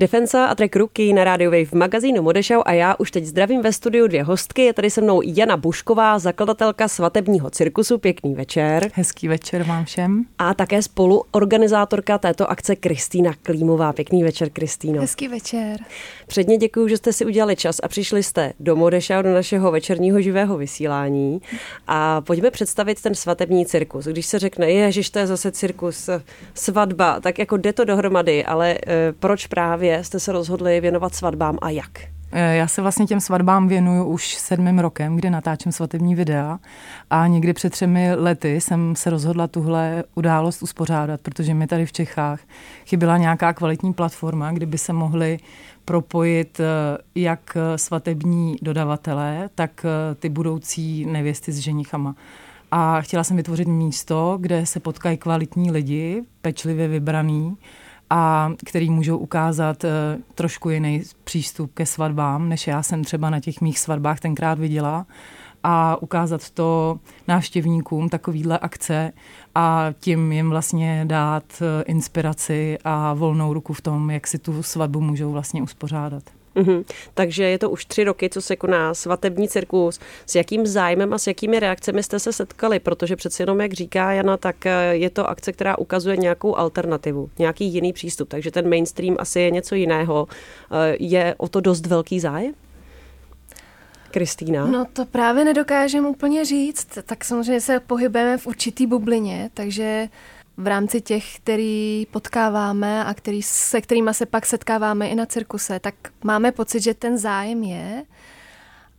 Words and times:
Defensa 0.00 0.46
a 0.46 0.54
track 0.54 0.76
Ruky 0.76 1.12
na 1.12 1.24
Radio 1.24 1.50
Wave 1.50 1.64
v 1.64 1.72
magazínu 1.72 2.22
Modešau 2.22 2.62
a 2.64 2.72
já 2.72 2.94
už 2.98 3.10
teď 3.10 3.24
zdravím 3.24 3.62
ve 3.62 3.72
studiu 3.72 4.06
dvě 4.06 4.22
hostky. 4.22 4.62
Je 4.62 4.72
tady 4.72 4.90
se 4.90 5.00
mnou 5.00 5.20
Jana 5.24 5.56
Bušková, 5.56 6.18
zakladatelka 6.18 6.88
svatebního 6.88 7.50
cirkusu. 7.50 7.98
Pěkný 7.98 8.34
večer. 8.34 8.90
Hezký 8.94 9.28
večer 9.28 9.62
vám 9.62 9.84
všem. 9.84 10.24
A 10.38 10.54
také 10.54 10.82
spoluorganizátorka 10.82 12.18
této 12.18 12.50
akce 12.50 12.76
Kristýna 12.76 13.32
Klímová. 13.42 13.92
Pěkný 13.92 14.22
večer, 14.22 14.50
Kristýno. 14.50 15.00
Hezký 15.00 15.28
večer. 15.28 15.76
Předně 16.26 16.56
děkuji, 16.56 16.88
že 16.88 16.96
jste 16.96 17.12
si 17.12 17.24
udělali 17.24 17.56
čas 17.56 17.80
a 17.82 17.88
přišli 17.88 18.22
jste 18.22 18.52
do 18.60 18.76
Modešau, 18.76 19.22
do 19.22 19.34
našeho 19.34 19.70
večerního 19.70 20.20
živého 20.20 20.56
vysílání. 20.56 21.42
A 21.86 22.20
pojďme 22.20 22.50
představit 22.50 23.02
ten 23.02 23.14
svatební 23.14 23.66
cirkus. 23.66 24.04
Když 24.04 24.26
se 24.26 24.38
řekne, 24.38 24.70
je, 24.70 24.90
to 25.12 25.18
je 25.18 25.26
zase 25.26 25.52
cirkus, 25.52 26.10
svatba, 26.54 27.20
tak 27.20 27.38
jako 27.38 27.56
jde 27.56 27.72
to 27.72 27.84
dohromady, 27.84 28.44
ale 28.44 28.70
e, 28.70 28.78
proč 29.12 29.46
právě 29.46 29.89
jste 30.02 30.20
se 30.20 30.32
rozhodli 30.32 30.80
věnovat 30.80 31.14
svatbám 31.14 31.58
a 31.62 31.70
jak? 31.70 31.90
E, 32.32 32.56
já 32.56 32.68
se 32.68 32.82
vlastně 32.82 33.06
těm 33.06 33.20
svatbám 33.20 33.68
věnuju 33.68 34.04
už 34.04 34.34
sedmým 34.34 34.78
rokem, 34.78 35.16
kdy 35.16 35.30
natáčím 35.30 35.72
svatební 35.72 36.14
videa 36.14 36.58
a 37.10 37.26
někdy 37.26 37.52
před 37.52 37.70
třemi 37.70 38.14
lety 38.14 38.60
jsem 38.60 38.96
se 38.96 39.10
rozhodla 39.10 39.46
tuhle 39.46 40.04
událost 40.14 40.62
uspořádat, 40.62 41.20
protože 41.20 41.54
mi 41.54 41.66
tady 41.66 41.86
v 41.86 41.92
Čechách 41.92 42.40
chyběla 42.86 43.16
nějaká 43.16 43.52
kvalitní 43.52 43.92
platforma, 43.92 44.52
kde 44.52 44.66
by 44.66 44.78
se 44.78 44.92
mohli 44.92 45.38
propojit 45.84 46.60
e, 46.60 46.64
jak 47.14 47.56
svatební 47.76 48.56
dodavatelé, 48.62 49.50
tak 49.54 49.86
ty 50.18 50.28
budoucí 50.28 51.06
nevěsty 51.06 51.52
s 51.52 51.58
ženichama. 51.58 52.14
A 52.70 53.00
chtěla 53.00 53.24
jsem 53.24 53.36
vytvořit 53.36 53.68
místo, 53.68 54.36
kde 54.40 54.66
se 54.66 54.80
potkají 54.80 55.16
kvalitní 55.16 55.70
lidi, 55.70 56.22
pečlivě 56.42 56.88
vybraný, 56.88 57.56
a 58.10 58.52
který 58.66 58.90
můžou 58.90 59.18
ukázat 59.18 59.84
uh, 59.84 59.90
trošku 60.34 60.70
jiný 60.70 61.02
přístup 61.24 61.74
ke 61.74 61.86
svatbám, 61.86 62.48
než 62.48 62.66
já 62.66 62.82
jsem 62.82 63.04
třeba 63.04 63.30
na 63.30 63.40
těch 63.40 63.60
mých 63.60 63.78
svatbách 63.78 64.20
tenkrát 64.20 64.58
viděla 64.58 65.06
a 65.62 66.02
ukázat 66.02 66.50
to 66.50 66.98
návštěvníkům 67.28 68.08
takovýhle 68.08 68.58
akce 68.58 69.12
a 69.54 69.86
tím 70.00 70.32
jim 70.32 70.50
vlastně 70.50 71.04
dát 71.06 71.44
uh, 71.60 71.66
inspiraci 71.86 72.78
a 72.84 73.14
volnou 73.14 73.54
ruku 73.54 73.72
v 73.72 73.80
tom, 73.80 74.10
jak 74.10 74.26
si 74.26 74.38
tu 74.38 74.62
svatbu 74.62 75.00
můžou 75.00 75.32
vlastně 75.32 75.62
uspořádat. 75.62 76.22
Mm-hmm. 76.56 76.84
Takže 77.14 77.44
je 77.44 77.58
to 77.58 77.70
už 77.70 77.84
tři 77.84 78.04
roky, 78.04 78.28
co 78.28 78.42
se 78.42 78.56
koná 78.56 78.94
svatební 78.94 79.48
cirkus. 79.48 80.00
S 80.26 80.34
jakým 80.34 80.66
zájmem 80.66 81.12
a 81.12 81.18
s 81.18 81.26
jakými 81.26 81.60
reakcemi 81.60 82.02
jste 82.02 82.18
se 82.18 82.32
setkali? 82.32 82.78
Protože 82.80 83.16
přeci 83.16 83.42
jenom, 83.42 83.60
jak 83.60 83.72
říká 83.72 84.12
Jana, 84.12 84.36
tak 84.36 84.66
eh, 84.66 84.72
je 84.92 85.10
to 85.10 85.28
akce, 85.28 85.52
která 85.52 85.78
ukazuje 85.78 86.16
nějakou 86.16 86.56
alternativu, 86.56 87.30
nějaký 87.38 87.64
jiný 87.64 87.92
přístup. 87.92 88.28
Takže 88.28 88.50
ten 88.50 88.68
mainstream 88.70 89.16
asi 89.18 89.40
je 89.40 89.50
něco 89.50 89.74
jiného. 89.74 90.28
Eh, 90.30 90.96
je 91.00 91.34
o 91.38 91.48
to 91.48 91.60
dost 91.60 91.86
velký 91.86 92.20
zájem? 92.20 92.54
Kristýna? 94.10 94.66
No 94.66 94.86
to 94.92 95.06
právě 95.06 95.44
nedokážeme 95.44 96.08
úplně 96.08 96.44
říct. 96.44 96.98
Tak 97.06 97.24
samozřejmě 97.24 97.60
se 97.60 97.80
pohybujeme 97.80 98.38
v 98.38 98.46
určitý 98.46 98.86
bublině, 98.86 99.50
takže 99.54 100.08
v 100.60 100.66
rámci 100.66 101.00
těch, 101.00 101.36
který 101.36 102.06
potkáváme 102.10 103.04
a 103.04 103.14
který, 103.14 103.42
se 103.42 103.80
kterými 103.80 104.14
se 104.14 104.26
pak 104.26 104.46
setkáváme 104.46 105.08
i 105.08 105.14
na 105.14 105.26
cirkuse, 105.26 105.80
tak 105.80 105.94
máme 106.24 106.52
pocit, 106.52 106.80
že 106.80 106.94
ten 106.94 107.18
zájem 107.18 107.62
je. 107.62 108.04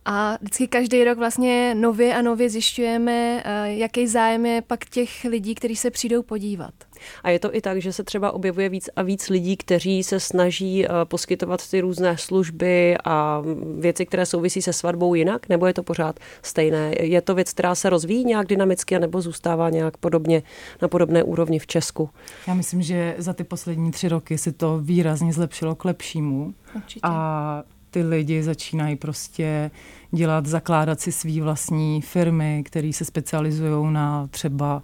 A 0.04 0.38
vždycky 0.40 0.68
každý 0.68 1.04
rok 1.04 1.18
vlastně 1.18 1.74
nově 1.74 2.14
a 2.14 2.22
nově 2.22 2.50
zjišťujeme, 2.50 3.42
eh, 3.44 3.72
jaký 3.72 4.06
zájem 4.06 4.46
je 4.46 4.62
pak 4.62 4.84
těch 4.84 5.24
lidí, 5.24 5.54
kteří 5.54 5.76
se 5.76 5.90
přijdou 5.90 6.22
podívat. 6.22 6.74
A 7.22 7.30
je 7.30 7.38
to 7.38 7.56
i 7.56 7.60
tak, 7.60 7.82
že 7.82 7.92
se 7.92 8.04
třeba 8.04 8.32
objevuje 8.32 8.68
víc 8.68 8.90
a 8.96 9.02
víc 9.02 9.28
lidí, 9.28 9.56
kteří 9.56 10.02
se 10.02 10.20
snaží 10.20 10.86
eh, 10.86 10.88
poskytovat 11.04 11.70
ty 11.70 11.80
různé 11.80 12.18
služby 12.18 12.96
a 13.04 13.42
věci, 13.78 14.06
které 14.06 14.26
souvisí 14.26 14.62
se 14.62 14.72
svatbou 14.72 15.14
jinak, 15.14 15.48
nebo 15.48 15.66
je 15.66 15.74
to 15.74 15.82
pořád 15.82 16.20
stejné? 16.42 16.94
Je 17.00 17.20
to 17.20 17.34
věc, 17.34 17.52
která 17.52 17.74
se 17.74 17.90
rozvíjí 17.90 18.24
nějak 18.24 18.46
dynamicky, 18.46 18.98
nebo 18.98 19.20
zůstává 19.20 19.70
nějak 19.70 19.96
podobně 19.96 20.42
na 20.82 20.88
podobné 20.88 21.22
úrovni 21.22 21.58
v 21.58 21.66
Česku? 21.66 22.10
Já 22.46 22.54
myslím, 22.54 22.82
že 22.82 23.14
za 23.18 23.32
ty 23.32 23.44
poslední 23.44 23.90
tři 23.90 24.08
roky 24.08 24.38
se 24.38 24.52
to 24.52 24.78
výrazně 24.78 25.32
zlepšilo 25.32 25.74
k 25.74 25.84
lepšímu. 25.84 26.54
Určitě. 26.74 27.00
A 27.02 27.62
ty 27.90 28.02
lidi 28.02 28.42
začínají 28.42 28.96
prostě 28.96 29.70
dělat, 30.10 30.46
zakládat 30.46 31.00
si 31.00 31.12
svý 31.12 31.40
vlastní 31.40 32.02
firmy, 32.02 32.62
které 32.66 32.92
se 32.92 33.04
specializují 33.04 33.92
na 33.92 34.26
třeba 34.26 34.76
uh, 34.76 34.82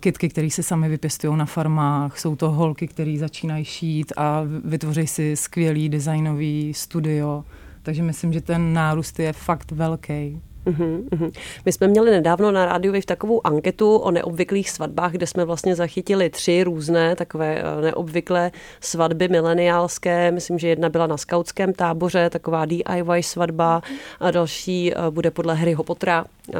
kitky, 0.00 0.28
které 0.28 0.50
se 0.50 0.62
sami 0.62 0.88
vypěstují 0.88 1.36
na 1.36 1.46
farmách. 1.46 2.18
Jsou 2.18 2.36
to 2.36 2.50
holky, 2.50 2.86
které 2.86 3.16
začínají 3.18 3.64
šít 3.64 4.12
a 4.16 4.42
vytvoří 4.64 5.06
si 5.06 5.36
skvělý 5.36 5.88
designový 5.88 6.74
studio. 6.74 7.44
Takže 7.82 8.02
myslím, 8.02 8.32
že 8.32 8.40
ten 8.40 8.72
nárůst 8.72 9.18
je 9.18 9.32
fakt 9.32 9.72
velký. 9.72 10.40
Uhum, 10.64 11.08
uhum. 11.12 11.30
My 11.64 11.72
jsme 11.72 11.88
měli 11.88 12.10
nedávno 12.10 12.50
na 12.50 12.64
rádiu 12.64 13.00
v 13.00 13.06
takovou 13.06 13.46
anketu 13.46 13.96
o 13.96 14.10
neobvyklých 14.10 14.70
svatbách, 14.70 15.12
kde 15.12 15.26
jsme 15.26 15.44
vlastně 15.44 15.76
zachytili 15.76 16.30
tři 16.30 16.62
různé 16.62 17.16
takové 17.16 17.58
eh, 17.58 17.82
neobvyklé 17.82 18.50
svatby 18.80 19.28
mileniálské. 19.28 20.30
Myslím, 20.30 20.58
že 20.58 20.68
jedna 20.68 20.88
byla 20.88 21.06
na 21.06 21.16
skautském 21.16 21.72
táboře, 21.72 22.30
taková 22.30 22.64
DIY 22.64 23.22
svatba, 23.22 23.82
a 24.20 24.30
další 24.30 24.92
eh, 24.92 24.96
bude 25.10 25.30
podle 25.30 25.54
Harryho 25.54 25.84
Pottera, 25.84 26.24
eh, 26.54 26.58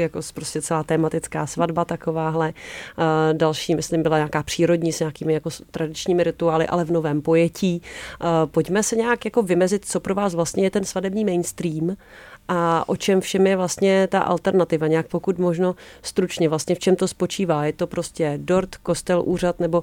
jako 0.00 0.20
prostě 0.34 0.62
celá 0.62 0.82
tematická 0.82 1.46
svatba 1.46 1.84
takováhle. 1.84 2.52
Další, 3.32 3.74
myslím, 3.74 4.02
byla 4.02 4.16
nějaká 4.16 4.42
přírodní 4.42 4.92
s 4.92 5.00
nějakými 5.00 5.32
jako 5.34 5.50
tradičními 5.70 6.24
rituály, 6.24 6.66
ale 6.66 6.84
v 6.84 6.90
novém 6.90 7.22
pojetí. 7.22 7.82
Pojďme 8.46 8.82
se 8.82 8.96
nějak 8.96 9.24
jako 9.24 9.42
vymezit, 9.42 9.84
co 9.84 10.00
pro 10.00 10.14
vás 10.14 10.34
vlastně 10.34 10.64
je 10.64 10.70
ten 10.70 10.84
svadební 10.84 11.24
mainstream 11.24 11.96
a 12.52 12.88
o 12.88 12.96
čem 12.96 13.20
všem 13.20 13.46
je 13.46 13.56
vlastně 13.56 14.06
ta 14.06 14.20
alternativa, 14.20 14.86
nějak 14.86 15.06
pokud 15.06 15.38
možno 15.38 15.74
stručně, 16.02 16.48
vlastně 16.48 16.74
v 16.74 16.78
čem 16.78 16.96
to 16.96 17.08
spočívá. 17.08 17.64
Je 17.64 17.72
to 17.72 17.86
prostě 17.86 18.38
dort, 18.42 18.76
kostel, 18.76 19.22
úřad 19.26 19.60
nebo... 19.60 19.82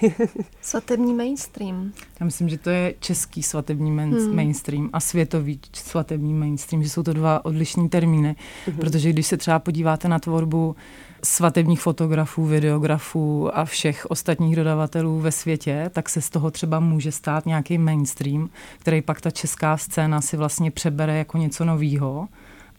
svatební 0.62 1.14
mainstream. 1.14 1.92
Já 2.20 2.26
myslím, 2.26 2.48
že 2.48 2.58
to 2.58 2.70
je 2.70 2.94
český 3.00 3.42
svatební 3.42 3.90
main, 3.90 4.14
hmm. 4.14 4.36
mainstream 4.36 4.90
a 4.92 5.00
světový 5.00 5.60
svatební 5.72 6.34
mainstream, 6.34 6.82
že 6.82 6.90
jsou 6.90 7.02
to 7.02 7.12
dva 7.12 7.44
odlišní 7.44 7.88
termíny, 7.88 8.36
hmm. 8.66 8.76
protože 8.76 9.10
když 9.10 9.26
se 9.26 9.36
třeba 9.36 9.58
podíváte 9.58 10.08
na 10.08 10.18
tvorbu 10.18 10.76
svatebních 11.24 11.80
fotografů, 11.80 12.46
videografů 12.46 13.56
a 13.58 13.64
všech 13.64 14.06
ostatních 14.08 14.56
dodavatelů 14.56 15.20
ve 15.20 15.32
světě, 15.32 15.90
tak 15.92 16.08
se 16.08 16.20
z 16.20 16.30
toho 16.30 16.50
třeba 16.50 16.80
může 16.80 17.12
stát 17.12 17.46
nějaký 17.46 17.78
mainstream, 17.78 18.48
který 18.78 19.02
pak 19.02 19.20
ta 19.20 19.30
česká 19.30 19.76
scéna 19.76 20.20
si 20.20 20.36
vlastně 20.36 20.70
přebere 20.70 21.18
jako 21.18 21.38
něco 21.38 21.64
novýho. 21.64 22.28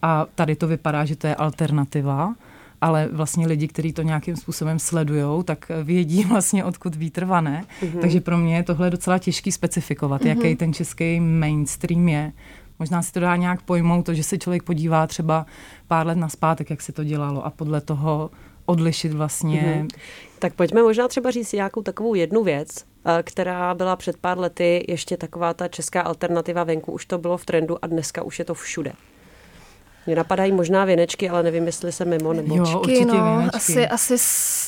A 0.02 0.26
tady 0.34 0.56
to 0.56 0.66
vypadá, 0.66 1.04
že 1.04 1.16
to 1.16 1.26
je 1.26 1.34
alternativa, 1.34 2.34
ale 2.80 3.08
vlastně 3.12 3.46
lidi, 3.46 3.68
kteří 3.68 3.92
to 3.92 4.02
nějakým 4.02 4.36
způsobem 4.36 4.78
sledují, 4.78 5.44
tak 5.44 5.70
vědí 5.82 6.24
vlastně, 6.28 6.64
odkud 6.64 6.94
vítr 6.94 7.24
vane. 7.24 7.64
Mm-hmm. 7.82 8.00
Takže 8.00 8.20
pro 8.20 8.38
mě 8.38 8.56
je 8.56 8.62
tohle 8.62 8.90
docela 8.90 9.18
těžký 9.18 9.52
specifikovat, 9.52 10.22
mm-hmm. 10.22 10.36
jaký 10.42 10.56
ten 10.56 10.72
český 10.72 11.20
mainstream 11.20 12.08
je. 12.08 12.32
Možná 12.84 13.02
si 13.02 13.12
to 13.12 13.20
dá 13.20 13.36
nějak 13.36 13.62
pojmout, 13.62 14.06
to, 14.06 14.14
že 14.14 14.22
se 14.22 14.38
člověk 14.38 14.62
podívá 14.62 15.06
třeba 15.06 15.46
pár 15.88 16.06
let 16.06 16.18
naspátek, 16.18 16.70
jak 16.70 16.82
se 16.82 16.92
to 16.92 17.04
dělalo 17.04 17.46
a 17.46 17.50
podle 17.50 17.80
toho 17.80 18.30
odlišit 18.66 19.12
vlastně. 19.12 19.60
Mm-hmm. 19.60 20.00
Tak 20.38 20.54
pojďme 20.54 20.82
možná 20.82 21.08
třeba 21.08 21.30
říct 21.30 21.52
nějakou 21.52 21.82
takovou 21.82 22.14
jednu 22.14 22.44
věc, 22.44 22.68
eh, 23.06 23.22
která 23.22 23.74
byla 23.74 23.96
před 23.96 24.16
pár 24.16 24.38
lety 24.38 24.84
ještě 24.88 25.16
taková 25.16 25.54
ta 25.54 25.68
česká 25.68 26.02
alternativa 26.02 26.64
venku, 26.64 26.92
už 26.92 27.06
to 27.06 27.18
bylo 27.18 27.36
v 27.36 27.44
trendu 27.44 27.84
a 27.84 27.86
dneska 27.86 28.22
už 28.22 28.38
je 28.38 28.44
to 28.44 28.54
všude. 28.54 28.92
Mě 30.06 30.16
napadají 30.16 30.52
možná 30.52 30.84
věnečky, 30.84 31.30
ale 31.30 31.42
nevím, 31.42 31.66
jestli 31.66 31.92
se 31.92 32.04
mimo 32.04 32.32
nebo... 32.32 32.56
Jo, 32.56 32.80
určitě 32.80 33.04
no, 33.04 33.36
věnečky. 33.36 33.56
asi, 33.56 33.88
asi 33.88 34.14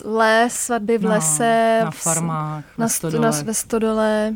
les, 0.04 0.54
svatby 0.54 0.98
v 0.98 1.02
no, 1.02 1.10
lese. 1.10 1.80
Na 1.84 1.90
farmách, 1.90 2.64
na, 2.78 2.82
na 2.84 2.88
stodole. 2.88 3.30
Na, 3.30 3.42
ve 3.42 3.54
stodole. 3.54 4.34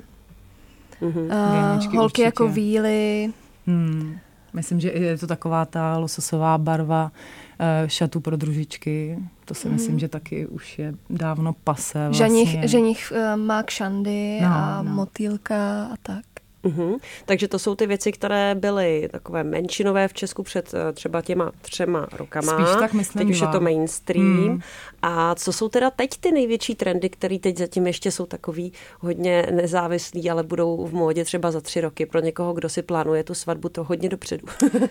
Mm-hmm. 1.02 1.25
Uh, 1.25 1.84
holky 1.84 1.99
určitě. 1.99 2.22
jako 2.22 2.49
víly. 2.49 3.32
Hmm. 3.66 4.18
Myslím, 4.52 4.80
že 4.80 4.90
je 4.90 5.18
to 5.18 5.26
taková 5.26 5.64
ta 5.64 5.98
lososová 5.98 6.58
barva 6.58 7.12
uh, 7.12 7.66
šatu 7.88 8.20
pro 8.20 8.36
družičky. 8.36 9.18
To 9.44 9.54
si 9.54 9.68
hmm. 9.68 9.76
myslím, 9.76 9.98
že 9.98 10.08
taky 10.08 10.46
už 10.46 10.78
je 10.78 10.94
dávno 11.10 11.52
pase. 11.52 12.08
Vlastně. 12.08 12.26
Ženich, 12.26 12.70
ženich 12.70 13.12
má 13.36 13.62
kšandy 13.62 14.38
no, 14.42 14.48
a 14.48 14.82
no. 14.82 14.92
motýlka 14.92 15.84
a 15.84 15.96
tak. 16.02 16.24
Uh-huh. 16.64 16.98
Takže 17.26 17.48
to 17.48 17.58
jsou 17.58 17.74
ty 17.74 17.86
věci, 17.86 18.12
které 18.12 18.54
byly 18.54 19.08
takové 19.12 19.44
menšinové 19.44 20.08
v 20.08 20.12
Česku 20.12 20.42
před 20.42 20.74
uh, 20.74 20.80
třeba 20.92 21.22
těma 21.22 21.52
třema 21.62 22.06
rokama. 22.12 22.52
Spíš 22.52 22.76
tak 22.80 22.92
myslím 22.92 23.20
Teď 23.26 23.30
už 23.30 23.40
je 23.40 23.46
to 23.46 23.60
mainstream. 23.60 24.48
Hmm. 24.48 24.60
A 25.02 25.34
co 25.34 25.52
jsou 25.52 25.68
teda 25.68 25.90
teď 25.90 26.10
ty 26.20 26.32
největší 26.32 26.74
trendy, 26.74 27.08
které 27.08 27.38
teď 27.38 27.58
zatím 27.58 27.86
ještě 27.86 28.10
jsou 28.10 28.26
takový 28.26 28.72
hodně 29.00 29.46
nezávislí, 29.50 30.30
ale 30.30 30.42
budou 30.42 30.86
v 30.86 30.92
módě 30.92 31.24
třeba 31.24 31.50
za 31.50 31.60
tři 31.60 31.80
roky 31.80 32.06
pro 32.06 32.20
někoho, 32.20 32.52
kdo 32.52 32.68
si 32.68 32.82
plánuje 32.82 33.24
tu 33.24 33.34
svatbu 33.34 33.68
to 33.68 33.84
hodně 33.84 34.08
dopředu? 34.08 34.46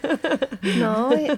no, 0.80 1.10
eh, 1.16 1.38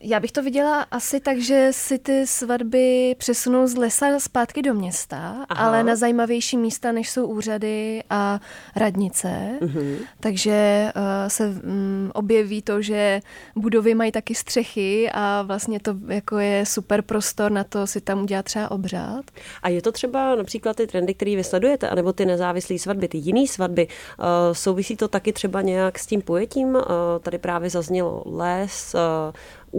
já 0.00 0.20
bych 0.20 0.32
to 0.32 0.42
viděla 0.42 0.82
asi 0.82 1.20
tak, 1.20 1.38
že 1.38 1.68
si 1.70 1.98
ty 1.98 2.26
svatby 2.26 3.14
přesunou 3.18 3.66
z 3.66 3.76
lesa 3.76 4.18
zpátky 4.18 4.62
do 4.62 4.74
města, 4.74 5.44
Aha. 5.48 5.66
ale 5.66 5.84
na 5.84 5.96
zajímavější 5.96 6.56
místa, 6.56 6.92
než 6.92 7.10
jsou 7.10 7.26
úřady 7.26 8.02
a 8.10 8.40
radnice. 8.76 9.57
Uh-huh. 9.60 9.96
Takže 10.20 10.88
uh, 10.96 11.02
se 11.28 11.48
um, 11.48 12.10
objeví 12.14 12.62
to, 12.62 12.82
že 12.82 13.20
budovy 13.56 13.94
mají 13.94 14.12
taky 14.12 14.34
střechy 14.34 15.10
a 15.14 15.42
vlastně 15.42 15.80
to 15.80 15.94
jako 16.08 16.38
je 16.38 16.66
super 16.66 17.02
prostor 17.02 17.52
na 17.52 17.64
to 17.64 17.86
si 17.86 18.00
tam 18.00 18.22
udělat 18.22 18.44
třeba 18.44 18.70
obřád. 18.70 19.24
A 19.62 19.68
je 19.68 19.82
to 19.82 19.92
třeba 19.92 20.34
například 20.34 20.76
ty 20.76 20.86
trendy, 20.86 21.14
které 21.14 21.36
vysledujete, 21.36 21.88
anebo 21.88 22.12
ty 22.12 22.26
nezávislé 22.26 22.78
svatby, 22.78 23.08
ty 23.08 23.18
jiné 23.18 23.46
svatby, 23.46 23.88
uh, 24.18 24.24
souvisí 24.52 24.96
to 24.96 25.08
taky 25.08 25.32
třeba 25.32 25.62
nějak 25.62 25.98
s 25.98 26.06
tím 26.06 26.22
pojetím? 26.22 26.68
Uh, 26.68 26.82
tady 27.20 27.38
právě 27.38 27.70
zaznělo 27.70 28.22
les, 28.26 28.94
uh, 28.94 29.32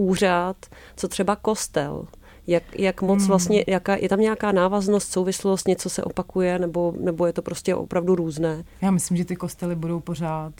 úřad, 0.08 0.56
co 0.96 1.08
třeba 1.08 1.36
kostel. 1.36 2.06
Jak, 2.46 2.78
jak 2.78 3.02
moc 3.02 3.18
hmm. 3.18 3.28
vlastně, 3.28 3.64
jaká, 3.66 3.96
je 3.96 4.08
tam 4.08 4.20
nějaká 4.20 4.52
návaznost, 4.52 5.12
souvislost, 5.12 5.68
něco 5.68 5.90
se 5.90 6.04
opakuje, 6.04 6.58
nebo, 6.58 6.94
nebo 7.00 7.26
je 7.26 7.32
to 7.32 7.42
prostě 7.42 7.74
opravdu 7.74 8.14
různé? 8.14 8.64
Já 8.80 8.90
myslím, 8.90 9.16
že 9.16 9.24
ty 9.24 9.36
kostely 9.36 9.76
budou 9.76 10.00
pořád 10.00 10.52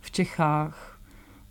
v 0.00 0.10
Čechách 0.10 0.98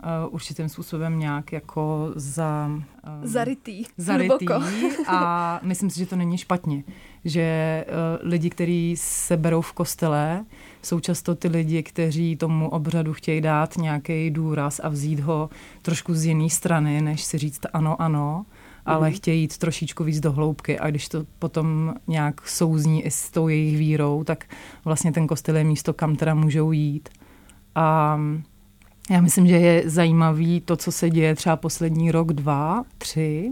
uh, 0.04 0.34
určitým 0.34 0.70
způsobem 0.70 1.20
nějak 1.20 1.52
jako 1.52 2.12
za... 2.16 2.66
Um, 2.68 2.86
zarytý. 3.24 3.84
Zarytý 3.98 4.46
a 5.08 5.60
myslím 5.64 5.90
si, 5.90 6.00
že 6.00 6.06
to 6.06 6.16
není 6.16 6.38
špatně. 6.38 6.84
Že 7.26 7.86
uh, 7.88 8.30
lidi, 8.30 8.50
kteří 8.50 8.96
se 8.98 9.38
berou 9.38 9.62
v 9.62 9.74
kostele, 9.74 10.46
jsou 10.82 11.00
často 11.00 11.36
ty 11.36 11.48
lidi, 11.48 11.84
kteří 11.84 12.36
tomu 12.36 12.70
obřadu 12.70 13.14
chtějí 13.14 13.42
dát 13.42 13.78
nějaký 13.78 14.30
důraz 14.32 14.80
a 14.84 14.90
vzít 14.90 15.20
ho 15.20 15.50
trošku 15.82 16.14
z 16.14 16.26
jiné 16.26 16.50
strany, 16.50 17.02
než 17.02 17.24
si 17.24 17.38
říct 17.38 17.62
ano, 17.74 18.02
ano 18.02 18.46
ale 18.86 19.10
mm. 19.10 19.16
chtějí 19.16 19.42
jít 19.42 19.58
trošičku 19.58 20.04
víc 20.04 20.20
do 20.20 20.32
hloubky 20.32 20.80
a 20.80 20.90
když 20.90 21.10
to 21.10 21.26
potom 21.40 21.94
nějak 22.08 22.48
souzní 22.48 23.06
i 23.06 23.12
s 23.12 23.32
tou 23.32 23.48
jejich 23.48 23.78
vírou, 23.78 24.24
tak 24.24 24.46
vlastně 24.86 25.12
ten 25.12 25.28
kostel 25.28 25.58
je 25.58 25.64
místo, 25.64 25.94
kam 25.94 26.16
teda 26.16 26.34
můžou 26.34 26.72
jít. 26.72 27.10
A 27.76 28.20
já 29.10 29.22
myslím, 29.22 29.48
že 29.48 29.56
je 29.56 29.90
zajímavý 29.90 30.62
to, 30.62 30.76
co 30.76 30.92
se 30.92 31.10
děje 31.10 31.36
třeba 31.36 31.56
poslední 31.56 32.12
rok, 32.12 32.34
dva, 32.34 32.84
tři, 32.98 33.52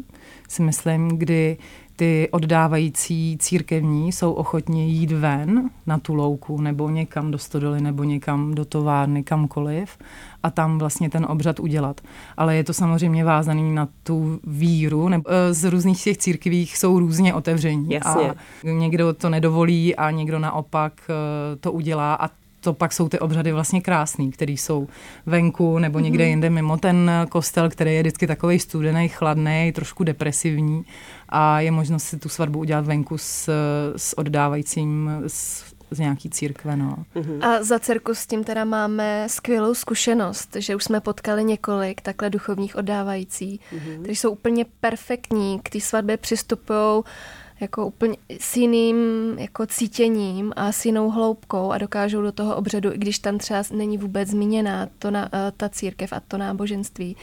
si 0.49 0.61
myslím, 0.61 1.07
kdy 1.07 1.57
ty 1.95 2.29
oddávající 2.31 3.37
církevní 3.39 4.11
jsou 4.11 4.33
ochotně 4.33 4.87
jít 4.87 5.11
ven 5.11 5.69
na 5.85 5.97
tu 5.97 6.13
louku 6.13 6.61
nebo 6.61 6.89
někam 6.89 7.31
do 7.31 7.37
stodoly 7.37 7.81
nebo 7.81 8.03
někam 8.03 8.55
do 8.55 8.65
továrny, 8.65 9.23
kamkoliv 9.23 9.97
a 10.43 10.49
tam 10.49 10.77
vlastně 10.77 11.09
ten 11.09 11.25
obřad 11.29 11.59
udělat. 11.59 12.01
Ale 12.37 12.55
je 12.55 12.63
to 12.63 12.73
samozřejmě 12.73 13.25
vázaný 13.25 13.75
na 13.75 13.87
tu 14.03 14.39
víru, 14.43 15.09
nebo 15.09 15.23
e, 15.29 15.53
z 15.53 15.69
různých 15.69 16.03
těch 16.03 16.17
církvích 16.17 16.77
jsou 16.77 16.99
různě 16.99 17.33
otevření. 17.33 17.89
Jasně. 17.89 18.31
A 18.31 18.35
někdo 18.63 19.13
to 19.13 19.29
nedovolí 19.29 19.95
a 19.95 20.11
někdo 20.11 20.39
naopak 20.39 20.93
e, 21.09 21.55
to 21.55 21.71
udělá 21.71 22.15
a 22.15 22.29
to 22.63 22.73
pak 22.73 22.93
jsou 22.93 23.09
ty 23.09 23.19
obřady 23.19 23.51
vlastně 23.51 23.81
krásný, 23.81 24.31
které 24.31 24.51
jsou 24.51 24.87
venku 25.25 25.79
nebo 25.79 25.99
někde 25.99 26.23
mm-hmm. 26.23 26.27
jinde 26.27 26.49
mimo 26.49 26.77
ten 26.77 27.11
kostel, 27.29 27.69
který 27.69 27.93
je 27.93 28.01
vždycky 28.01 28.27
takový 28.27 28.59
studený, 28.59 29.09
chladný, 29.09 29.71
trošku 29.75 30.03
depresivní 30.03 30.85
a 31.29 31.59
je 31.59 31.71
možnost 31.71 32.03
si 32.03 32.19
tu 32.19 32.29
svatbu 32.29 32.59
udělat 32.59 32.85
venku 32.85 33.17
s, 33.17 33.49
s 33.97 34.17
oddávajícím, 34.17 35.09
s 35.27 35.73
z 35.93 35.99
nějaký 35.99 36.29
církve. 36.29 36.77
No. 36.77 36.97
Uh-huh. 37.15 37.45
A 37.45 37.63
za 37.63 37.79
cirkus 37.79 38.19
s 38.19 38.27
tím 38.27 38.43
teda 38.43 38.65
máme 38.65 39.27
skvělou 39.29 39.73
zkušenost, 39.73 40.55
že 40.59 40.75
už 40.75 40.83
jsme 40.83 41.01
potkali 41.01 41.43
několik 41.43 42.01
takhle 42.01 42.29
duchovních 42.29 42.75
oddávající, 42.75 43.59
uh-huh. 43.75 44.01
kteří 44.01 44.15
jsou 44.15 44.31
úplně 44.31 44.65
perfektní, 44.79 45.59
k 45.63 45.69
té 45.69 45.79
svatbě 45.79 46.17
přistupují 46.17 47.03
jako 47.59 47.87
úplně 47.87 48.17
s 48.39 48.57
jiným 48.57 48.97
jako 49.39 49.65
cítěním 49.65 50.53
a 50.55 50.71
s 50.71 50.85
jinou 50.85 51.09
hloubkou 51.09 51.71
a 51.71 51.77
dokážou 51.77 52.21
do 52.21 52.31
toho 52.31 52.55
obřadu, 52.55 52.93
i 52.93 52.97
když 52.97 53.19
tam 53.19 53.37
třeba 53.37 53.63
není 53.71 53.97
vůbec 53.97 54.29
zmíněná 54.29 54.89
to 54.99 55.11
na, 55.11 55.29
eh, 55.33 55.51
ta 55.57 55.69
církev 55.69 56.13
a 56.13 56.19
to 56.19 56.37
náboženství, 56.37 57.15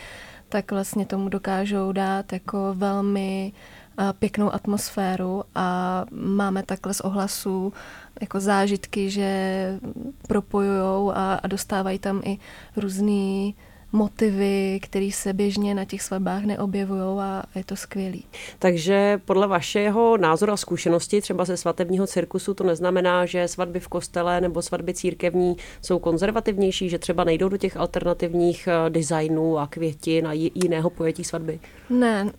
tak 0.49 0.73
vlastně 0.73 1.06
tomu 1.06 1.29
dokážou 1.29 1.93
dát 1.93 2.32
jako 2.32 2.75
velmi 2.75 3.53
eh, 3.99 4.12
pěknou 4.19 4.55
atmosféru 4.55 5.44
a 5.55 6.05
máme 6.11 6.62
takhle 6.62 6.94
z 6.94 7.00
ohlasů 7.00 7.73
jako 8.21 8.41
zážitky, 8.41 9.11
že 9.11 9.81
propojujou 10.29 11.11
a, 11.11 11.35
a 11.35 11.47
dostávají 11.47 11.99
tam 11.99 12.21
i 12.25 12.38
různý 12.76 13.55
motivy, 13.93 14.81
které 14.83 15.11
se 15.13 15.33
běžně 15.33 15.75
na 15.75 15.85
těch 15.85 16.03
svatbách 16.03 16.43
neobjevují 16.43 17.21
a 17.21 17.43
je 17.55 17.65
to 17.65 17.77
skvělý. 17.77 18.25
Takže 18.59 19.21
podle 19.25 19.47
vašeho 19.47 20.17
názoru 20.17 20.53
a 20.53 20.57
zkušenosti 20.57 21.21
třeba 21.21 21.45
ze 21.45 21.57
svatebního 21.57 22.07
cirkusu 22.07 22.55
to 22.55 22.65
neznamená, 22.65 23.27
že 23.27 23.49
svatby 23.49 23.81
v 23.81 23.89
kostele 23.89 24.41
nebo 24.41 24.63
svatby 24.63 24.95
církevní 24.95 25.57
jsou 25.83 25.99
konzervativnější, 25.99 26.89
že 26.89 26.99
třeba 26.99 27.25
nejdou 27.25 27.49
do 27.49 27.57
těch 27.57 27.77
alternativních 27.77 28.69
eh, 28.69 28.91
designů 28.91 29.59
a 29.59 29.67
květin 29.67 30.27
a 30.29 30.33
jiného 30.33 30.91
pojetí 30.91 31.25
svatby? 31.25 31.61
Ne, 31.91 32.31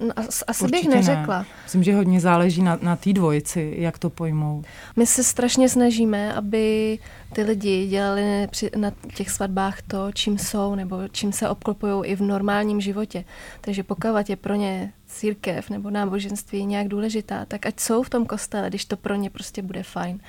asi 0.48 0.64
Určitě 0.64 0.78
bych 0.78 0.96
neřekla. 0.96 1.40
Ne. 1.40 1.46
Myslím, 1.64 1.84
že 1.84 1.96
hodně 1.96 2.20
záleží 2.20 2.62
na, 2.62 2.80
na 2.82 2.96
té 2.96 3.14
dvojici, 3.14 3.74
jak 3.78 4.00
to 4.00 4.10
pojmou. 4.10 4.64
My 4.96 5.06
se 5.06 5.24
strašně 5.24 5.70
snažíme, 5.70 6.34
aby 6.34 7.00
ty 7.34 7.44
lidi 7.44 7.88
dělali 7.88 8.48
na 8.76 8.92
těch 9.16 9.30
svatbách 9.30 9.82
to, 9.82 10.12
čím 10.14 10.38
jsou 10.38 10.76
nebo 10.76 10.98
čím 11.12 11.32
se 11.32 11.41
obklopují 11.50 12.06
i 12.06 12.16
v 12.16 12.22
normálním 12.22 12.82
životě. 12.82 13.26
Takže 13.62 13.84
pokud 13.84 14.30
je 14.30 14.36
pro 14.36 14.56
ně 14.56 14.94
církev 15.08 15.70
nebo 15.70 15.90
náboženství 15.90 16.66
nějak 16.66 16.88
důležitá, 16.88 17.46
tak 17.46 17.66
ať 17.66 17.80
jsou 17.80 18.04
v 18.04 18.10
tom 18.10 18.26
kostele, 18.26 18.70
když 18.70 18.86
to 18.86 18.98
pro 18.98 19.16
ně 19.16 19.30
prostě 19.30 19.62
bude 19.62 19.84
fajn. 19.84 20.20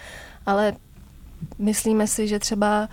Ale 0.46 0.76
myslíme 1.58 2.06
si, 2.06 2.28
že 2.28 2.38
třeba 2.38 2.88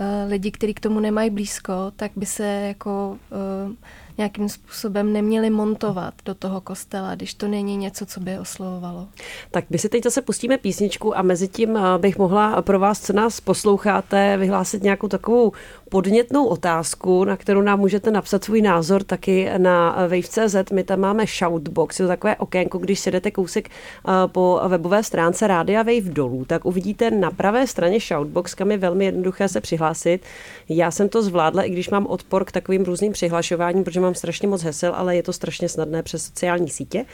uh, 0.00 0.06
lidi, 0.30 0.50
kteří 0.50 0.74
k 0.74 0.80
tomu 0.80 1.00
nemají 1.00 1.30
blízko, 1.30 1.72
tak 1.96 2.12
by 2.16 2.26
se 2.26 2.44
jako 2.44 3.18
uh, 3.66 3.74
nějakým 4.20 4.48
způsobem 4.48 5.12
neměli 5.12 5.50
montovat 5.50 6.14
do 6.24 6.34
toho 6.34 6.60
kostela, 6.60 7.14
když 7.14 7.34
to 7.34 7.48
není 7.48 7.76
něco, 7.76 8.06
co 8.06 8.20
by 8.20 8.38
oslovovalo. 8.38 9.08
Tak 9.50 9.64
my 9.70 9.78
si 9.78 9.88
teď 9.88 10.04
zase 10.04 10.22
pustíme 10.22 10.58
písničku 10.58 11.18
a 11.18 11.22
mezi 11.22 11.48
tím 11.48 11.76
eh, 11.76 11.98
bych 11.98 12.18
mohla 12.18 12.62
pro 12.62 12.78
vás, 12.78 13.00
co 13.00 13.12
nás 13.12 13.40
posloucháte, 13.40 14.36
vyhlásit 14.36 14.82
nějakou 14.82 15.08
takovou 15.08 15.52
podnětnou 15.88 16.46
otázku, 16.46 17.24
na 17.24 17.36
kterou 17.36 17.60
nám 17.60 17.80
můžete 17.80 18.10
napsat 18.10 18.44
svůj 18.44 18.62
názor 18.62 19.02
taky 19.02 19.50
na 19.58 19.90
Wave.cz. 19.90 20.70
My 20.72 20.84
tam 20.84 21.00
máme 21.00 21.24
shoutbox, 21.26 22.00
je 22.00 22.04
to 22.04 22.08
takové 22.08 22.36
okénko, 22.36 22.78
když 22.78 23.00
sedete 23.00 23.30
kousek 23.30 23.68
eh, 23.68 24.12
po 24.26 24.60
webové 24.68 25.02
stránce 25.02 25.46
Rádia 25.46 25.82
Wave 25.82 26.12
dolů, 26.12 26.44
tak 26.44 26.64
uvidíte 26.64 27.10
na 27.10 27.30
pravé 27.30 27.66
straně 27.66 27.98
shoutbox, 28.00 28.54
kam 28.54 28.70
je 28.70 28.78
velmi 28.78 29.04
jednoduché 29.04 29.48
se 29.48 29.60
přihlásit. 29.60 30.20
Já 30.68 30.90
jsem 30.90 31.08
to 31.08 31.22
zvládla, 31.22 31.62
i 31.62 31.70
když 31.70 31.90
mám 31.90 32.06
odpor 32.06 32.44
k 32.44 32.52
takovým 32.52 32.84
různým 32.84 33.12
přihlašováním, 33.12 33.84
protože 33.84 34.00
mám 34.00 34.09
strašně 34.14 34.48
moc 34.48 34.62
hesel, 34.62 34.92
ale 34.94 35.16
je 35.16 35.22
to 35.22 35.32
strašně 35.32 35.68
snadné 35.68 36.02
přes 36.02 36.24
sociální 36.24 36.70
sítě. 36.70 37.04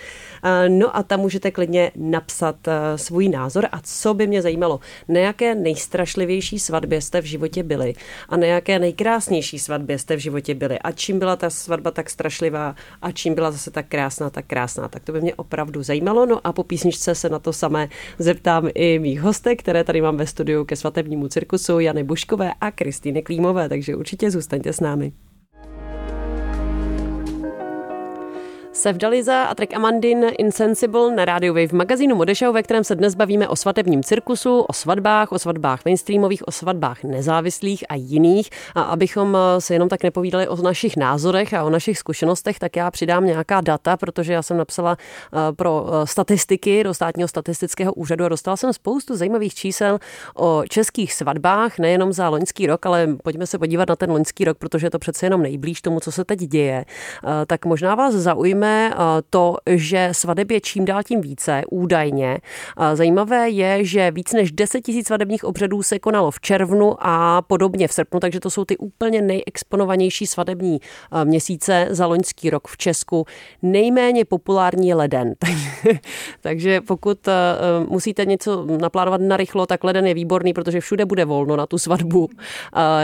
Eh, 0.44 0.68
no 0.68 0.96
a 0.96 1.02
tam 1.02 1.20
můžete 1.20 1.50
klidně 1.50 1.92
napsat 1.96 2.68
eh, 2.68 2.98
svůj 2.98 3.28
názor 3.28 3.68
a 3.72 3.80
co 3.82 4.14
by 4.14 4.26
mě 4.26 4.42
zajímalo, 4.42 4.80
na 5.08 5.20
jaké 5.20 5.54
nejstrašlivější 5.54 6.58
svatbě 6.58 7.00
jste 7.00 7.20
v 7.20 7.24
životě 7.24 7.62
byli 7.62 7.94
a 8.28 8.36
na 8.36 8.46
jaké 8.46 8.78
nejkrásnější 8.78 9.58
svatbě 9.58 9.98
jste 9.98 10.16
v 10.16 10.18
životě 10.18 10.54
byli 10.54 10.78
a 10.78 10.92
čím 10.92 11.18
byla 11.18 11.36
ta 11.36 11.50
svatba 11.50 11.90
tak 11.90 12.10
strašlivá 12.10 12.74
a 13.02 13.12
čím 13.12 13.34
byla 13.34 13.50
zase 13.50 13.70
tak 13.70 13.86
krásná, 13.88 14.30
tak 14.30 14.46
krásná. 14.46 14.88
Tak 14.88 15.04
to 15.04 15.12
by 15.12 15.20
mě 15.20 15.34
opravdu 15.34 15.82
zajímalo. 15.82 16.26
No 16.26 16.46
a 16.46 16.52
po 16.52 16.64
písničce 16.64 17.14
se 17.14 17.28
na 17.28 17.38
to 17.38 17.52
samé 17.52 17.88
zeptám 18.18 18.68
i 18.74 18.98
mých 18.98 19.20
hostek, 19.20 19.58
které 19.58 19.84
tady 19.84 20.00
mám 20.00 20.16
ve 20.16 20.26
studiu 20.26 20.64
ke 20.64 20.76
svatebnímu 20.76 21.28
cirkusu, 21.28 21.80
Jany 21.80 22.04
Buškové 22.04 22.52
a 22.60 22.70
Kristýny 22.70 23.22
Klímové, 23.22 23.68
takže 23.68 23.96
určitě 23.96 24.30
zůstaňte 24.30 24.72
s 24.72 24.80
námi. 24.80 25.12
Sevdaliza 28.76 29.44
a 29.44 29.54
track 29.54 29.74
Amandin 29.74 30.26
Insensible 30.38 31.14
na 31.14 31.24
rádiu 31.24 31.54
Wave 31.54 31.72
magazínu 31.72 32.16
Modešau, 32.16 32.52
ve 32.52 32.62
kterém 32.62 32.84
se 32.84 32.94
dnes 32.94 33.14
bavíme 33.14 33.48
o 33.48 33.56
svatebním 33.56 34.02
cirkusu, 34.02 34.60
o 34.60 34.72
svatbách, 34.72 35.32
o 35.32 35.38
svatbách 35.38 35.84
mainstreamových, 35.84 36.48
o 36.48 36.52
svatbách 36.52 37.04
nezávislých 37.04 37.84
a 37.88 37.94
jiných. 37.94 38.50
A 38.74 38.82
abychom 38.82 39.36
eh, 39.36 39.60
se 39.60 39.74
jenom 39.74 39.88
tak 39.88 40.02
nepovídali 40.02 40.48
o 40.48 40.56
našich 40.56 40.96
názorech 40.96 41.54
a 41.54 41.64
o 41.64 41.70
našich 41.70 41.98
zkušenostech, 41.98 42.58
tak 42.58 42.76
já 42.76 42.90
přidám 42.90 43.24
nějaká 43.24 43.60
data, 43.60 43.96
protože 43.96 44.32
já 44.32 44.42
jsem 44.42 44.56
napsala 44.56 44.96
eh, 44.96 45.52
pro 45.52 45.86
eh, 45.88 46.06
statistiky 46.06 46.84
do 46.84 46.94
státního 46.94 47.28
statistického 47.28 47.92
úřadu 47.92 48.24
a 48.24 48.28
dostala 48.28 48.56
jsem 48.56 48.72
spoustu 48.72 49.16
zajímavých 49.16 49.54
čísel 49.54 49.98
o 50.34 50.62
českých 50.68 51.12
svatbách, 51.12 51.78
nejenom 51.78 52.12
za 52.12 52.28
loňský 52.28 52.66
rok, 52.66 52.86
ale 52.86 53.08
pojďme 53.22 53.46
se 53.46 53.58
podívat 53.58 53.88
na 53.88 53.96
ten 53.96 54.10
loňský 54.10 54.44
rok, 54.44 54.58
protože 54.58 54.86
je 54.86 54.90
to 54.90 54.98
přece 54.98 55.26
jenom 55.26 55.42
nejblíž 55.42 55.82
tomu, 55.82 56.00
co 56.00 56.12
se 56.12 56.24
teď 56.24 56.38
děje. 56.38 56.84
Tak 57.46 57.64
možná 57.64 57.94
vás 57.94 58.14
zaujme 58.14 58.65
vidíme 58.66 58.90
eh, 58.92 59.22
to, 59.30 59.56
že 59.66 60.08
svadeb 60.12 60.50
je 60.50 60.60
čím 60.60 60.84
dál 60.84 61.02
tím 61.02 61.20
více, 61.20 61.62
údajně. 61.70 62.38
Eh, 62.80 62.96
zajímavé 62.96 63.50
je, 63.50 63.84
že 63.84 64.10
víc 64.10 64.32
než 64.32 64.52
10 64.52 64.80
tisíc 64.80 65.06
svadebních 65.06 65.44
obřadů 65.44 65.82
se 65.82 65.98
konalo 65.98 66.30
v 66.30 66.40
červnu 66.40 66.96
a 67.00 67.42
podobně 67.42 67.88
v 67.88 67.92
srpnu, 67.92 68.20
takže 68.20 68.40
to 68.40 68.50
jsou 68.50 68.64
ty 68.64 68.76
úplně 68.76 69.22
nejexponovanější 69.22 70.26
svadební 70.26 70.78
eh, 70.80 71.24
měsíce 71.24 71.86
za 71.90 72.06
loňský 72.06 72.50
rok 72.50 72.68
v 72.68 72.76
Česku. 72.76 73.24
Nejméně 73.62 74.24
populární 74.24 74.88
je 74.88 74.94
leden. 74.94 75.34
takže 76.40 76.80
pokud 76.80 77.18
musíte 77.88 78.24
něco 78.24 78.66
naplánovat 78.80 79.20
na 79.20 79.36
rychlo, 79.36 79.66
tak 79.66 79.84
leden 79.84 80.06
je 80.06 80.14
výborný, 80.14 80.52
protože 80.52 80.80
všude 80.80 81.04
bude 81.04 81.24
volno 81.24 81.56
na 81.56 81.66
tu 81.66 81.78
svatbu. 81.78 82.28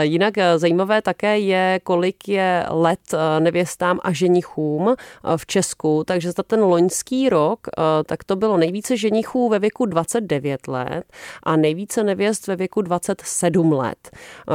Jinak 0.01 0.33
zajímavé 0.57 1.01
také 1.01 1.39
je, 1.39 1.79
kolik 1.83 2.27
je 2.27 2.65
let 2.69 2.99
nevěstám 3.39 3.99
a 4.03 4.11
ženichům 4.11 4.95
v 5.37 5.45
Česku, 5.53 6.03
takže 6.07 6.31
za 6.31 6.43
ten 6.43 6.59
loňský 6.59 7.29
rok, 7.29 7.59
eh, 7.67 7.81
tak 8.05 8.23
to 8.23 8.35
bylo 8.35 8.57
nejvíce 8.57 8.97
ženichů 8.97 9.49
ve 9.49 9.59
věku 9.59 9.85
29 9.85 10.67
let 10.67 11.03
a 11.43 11.55
nejvíce 11.55 12.03
nevěst 12.03 12.47
ve 12.47 12.55
věku 12.55 12.81
27 12.81 13.71
let. 13.71 14.11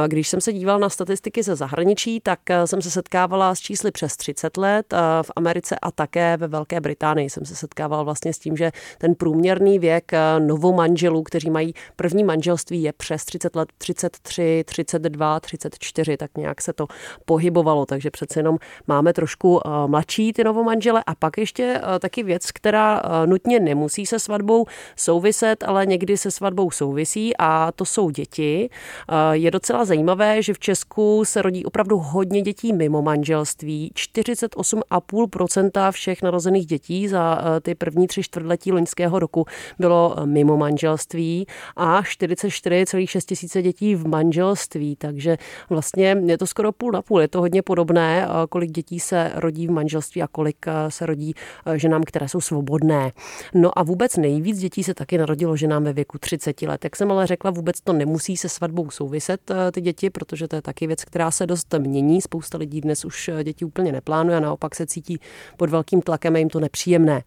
Když 0.07 0.27
jsem 0.27 0.41
se 0.41 0.53
díval 0.53 0.79
na 0.79 0.89
statistiky 0.89 1.43
ze 1.43 1.55
zahraničí, 1.55 2.19
tak 2.19 2.39
eh, 2.49 2.67
jsem 2.67 2.81
se 2.81 2.91
setkávala 2.91 3.55
s 3.55 3.59
čísly 3.59 3.91
přes 3.91 4.17
30 4.17 4.57
let 4.57 4.93
v 5.21 5.31
Americe 5.35 5.75
a 5.81 5.91
také 5.91 6.37
ve 6.37 6.47
Velké 6.47 6.81
Británii 6.81 7.29
jsem 7.29 7.45
se 7.45 7.55
setkávala 7.55 8.03
vlastně 8.03 8.33
s 8.33 8.39
tím, 8.39 8.57
že 8.57 8.71
ten 8.97 9.15
průměrný 9.15 9.79
věk 9.79 10.13
eh, 10.13 10.39
novomanželů, 10.39 11.23
kteří 11.23 11.49
mají 11.49 11.73
první 11.95 12.23
manželství, 12.23 12.83
je 12.83 12.93
přes 12.93 13.25
30 13.25 13.55
let, 13.55 13.69
33, 13.77 14.63
32, 14.65 15.39
34, 15.39 16.17
tak 16.17 16.31
nějak 16.37 16.61
se 16.61 16.73
to 16.73 16.87
pohybovalo, 17.25 17.85
takže 17.85 18.11
přece 18.11 18.39
jenom 18.39 18.57
máme 18.87 19.13
trošku 19.13 19.61
mladší 19.87 20.33
ty 20.33 20.43
novomanželé 20.43 20.88
manžele. 20.93 21.03
A 21.07 21.15
pak 21.15 21.37
ještě 21.37 21.63
eh, 21.63 21.99
taky 21.99 22.23
věc, 22.23 22.51
která 22.51 23.01
eh, 23.03 23.27
nutně 23.27 23.59
nemusí 23.59 24.05
se 24.05 24.19
svatbou 24.19 24.65
souviset, 24.95 25.63
ale 25.63 25.85
někdy 25.85 26.17
se 26.17 26.31
svatbou 26.31 26.71
souvisí 26.71 27.37
a 27.37 27.71
to 27.71 27.85
jsou 27.85 28.09
děti. 28.09 28.69
Eh, 28.69 29.13
je 29.31 29.51
docela 29.51 29.85
zajímavé, 29.85 30.41
že 30.41 30.53
v 30.53 30.59
Česku 30.59 31.25
se 31.25 31.41
rodí 31.41 31.65
opravdu 31.65 31.97
hodně 31.97 32.41
dětí 32.41 32.73
mimo 32.73 33.01
manželství. 33.01 33.91
48,5% 33.95 35.91
všech 35.91 36.21
narozených 36.21 36.65
dětí 36.65 37.07
za 37.07 37.41
ty 37.61 37.75
první 37.75 38.07
tři 38.07 38.23
čtvrtletí 38.23 38.71
loňského 38.71 39.19
roku 39.19 39.45
bylo 39.79 40.15
mimo 40.25 40.57
manželství 40.57 41.47
a 41.75 42.01
44,6 42.01 43.19
tisíce 43.25 43.61
dětí 43.61 43.95
v 43.95 44.07
manželství, 44.07 44.95
takže 44.95 45.37
vlastně 45.69 46.17
je 46.25 46.37
to 46.37 46.47
skoro 46.47 46.71
půl 46.71 46.91
na 46.91 47.01
půl. 47.01 47.21
Je 47.21 47.27
to 47.27 47.39
hodně 47.39 47.61
podobné, 47.61 48.27
kolik 48.49 48.71
dětí 48.71 48.99
se 48.99 49.31
rodí 49.35 49.67
v 49.67 49.71
manželství 49.71 50.21
a 50.21 50.27
kolik 50.27 50.65
se 50.89 51.05
rodí 51.05 51.33
eh, 51.65 51.79
ženám, 51.79 52.03
které 52.03 52.29
jsou 52.29 52.41
svobodné. 52.41 53.11
No 53.53 53.79
a 53.79 53.83
vůbec 53.83 54.17
nejvíc 54.17 54.59
dětí 54.59 54.83
se 54.83 54.93
taky 54.93 55.17
narodilo 55.17 55.55
ženám 55.55 55.83
ve 55.83 55.93
věku 55.93 56.17
30 56.17 56.61
let. 56.61 56.83
Jak 56.83 56.95
jsem 56.95 57.11
ale 57.11 57.27
řekla, 57.27 57.51
vůbec 57.51 57.81
to 57.81 57.93
nemusí 57.93 58.37
se 58.37 58.49
svatbou 58.49 58.89
souviset 58.89 59.51
eh, 59.51 59.71
ty 59.71 59.81
děti, 59.81 60.09
protože 60.09 60.47
to 60.47 60.55
je 60.55 60.61
taky 60.61 60.87
věc, 60.87 61.05
která 61.05 61.31
se 61.31 61.47
dost 61.47 61.75
mění. 61.77 62.21
Spousta 62.21 62.57
lidí 62.57 62.81
dnes 62.81 63.05
už 63.05 63.27
eh, 63.27 63.43
děti 63.43 63.65
úplně 63.65 63.91
neplánuje 63.91 64.37
a 64.37 64.39
naopak 64.39 64.75
se 64.75 64.85
cítí 64.85 65.19
pod 65.57 65.69
velkým 65.69 66.01
tlakem 66.01 66.35
a 66.35 66.37
jim 66.37 66.49
to 66.49 66.59
nepříjemné. 66.59 67.23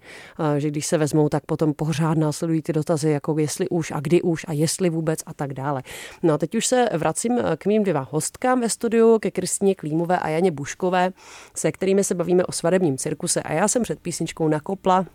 Že 0.58 0.68
když 0.68 0.86
se 0.86 0.98
vezmou, 0.98 1.28
tak 1.28 1.46
potom 1.46 1.74
pořád 1.74 2.18
následují 2.18 2.62
ty 2.62 2.72
dotazy, 2.72 3.10
jako 3.10 3.38
jestli 3.38 3.68
už 3.68 3.90
a 3.90 4.00
kdy 4.00 4.22
už 4.22 4.44
a 4.48 4.52
jestli 4.52 4.90
vůbec 4.90 5.20
a 5.26 5.34
tak 5.34 5.54
dále. 5.54 5.82
No 6.22 6.34
a 6.34 6.38
teď 6.38 6.54
už 6.54 6.66
se 6.66 6.88
vracím 6.92 7.38
k 7.56 7.66
mým 7.66 7.82
dvěma 7.82 8.08
hostkám 8.10 8.60
ve 8.60 8.68
studiu, 8.68 9.18
ke 9.18 9.30
Kristině 9.30 9.74
Klímové 9.74 10.18
a 10.18 10.28
Janě 10.28 10.50
Buškové, 10.50 11.12
se 11.54 11.72
kterými 11.72 12.04
se 12.04 12.14
bavíme 12.14 12.44
o 12.44 12.52
svadebním 12.52 12.98
cirkuse 12.98 13.31
a 13.40 13.52
já 13.52 13.68
jsem 13.68 13.82
před 13.82 14.00
písničkou 14.00 14.48
nakopla 14.48 15.06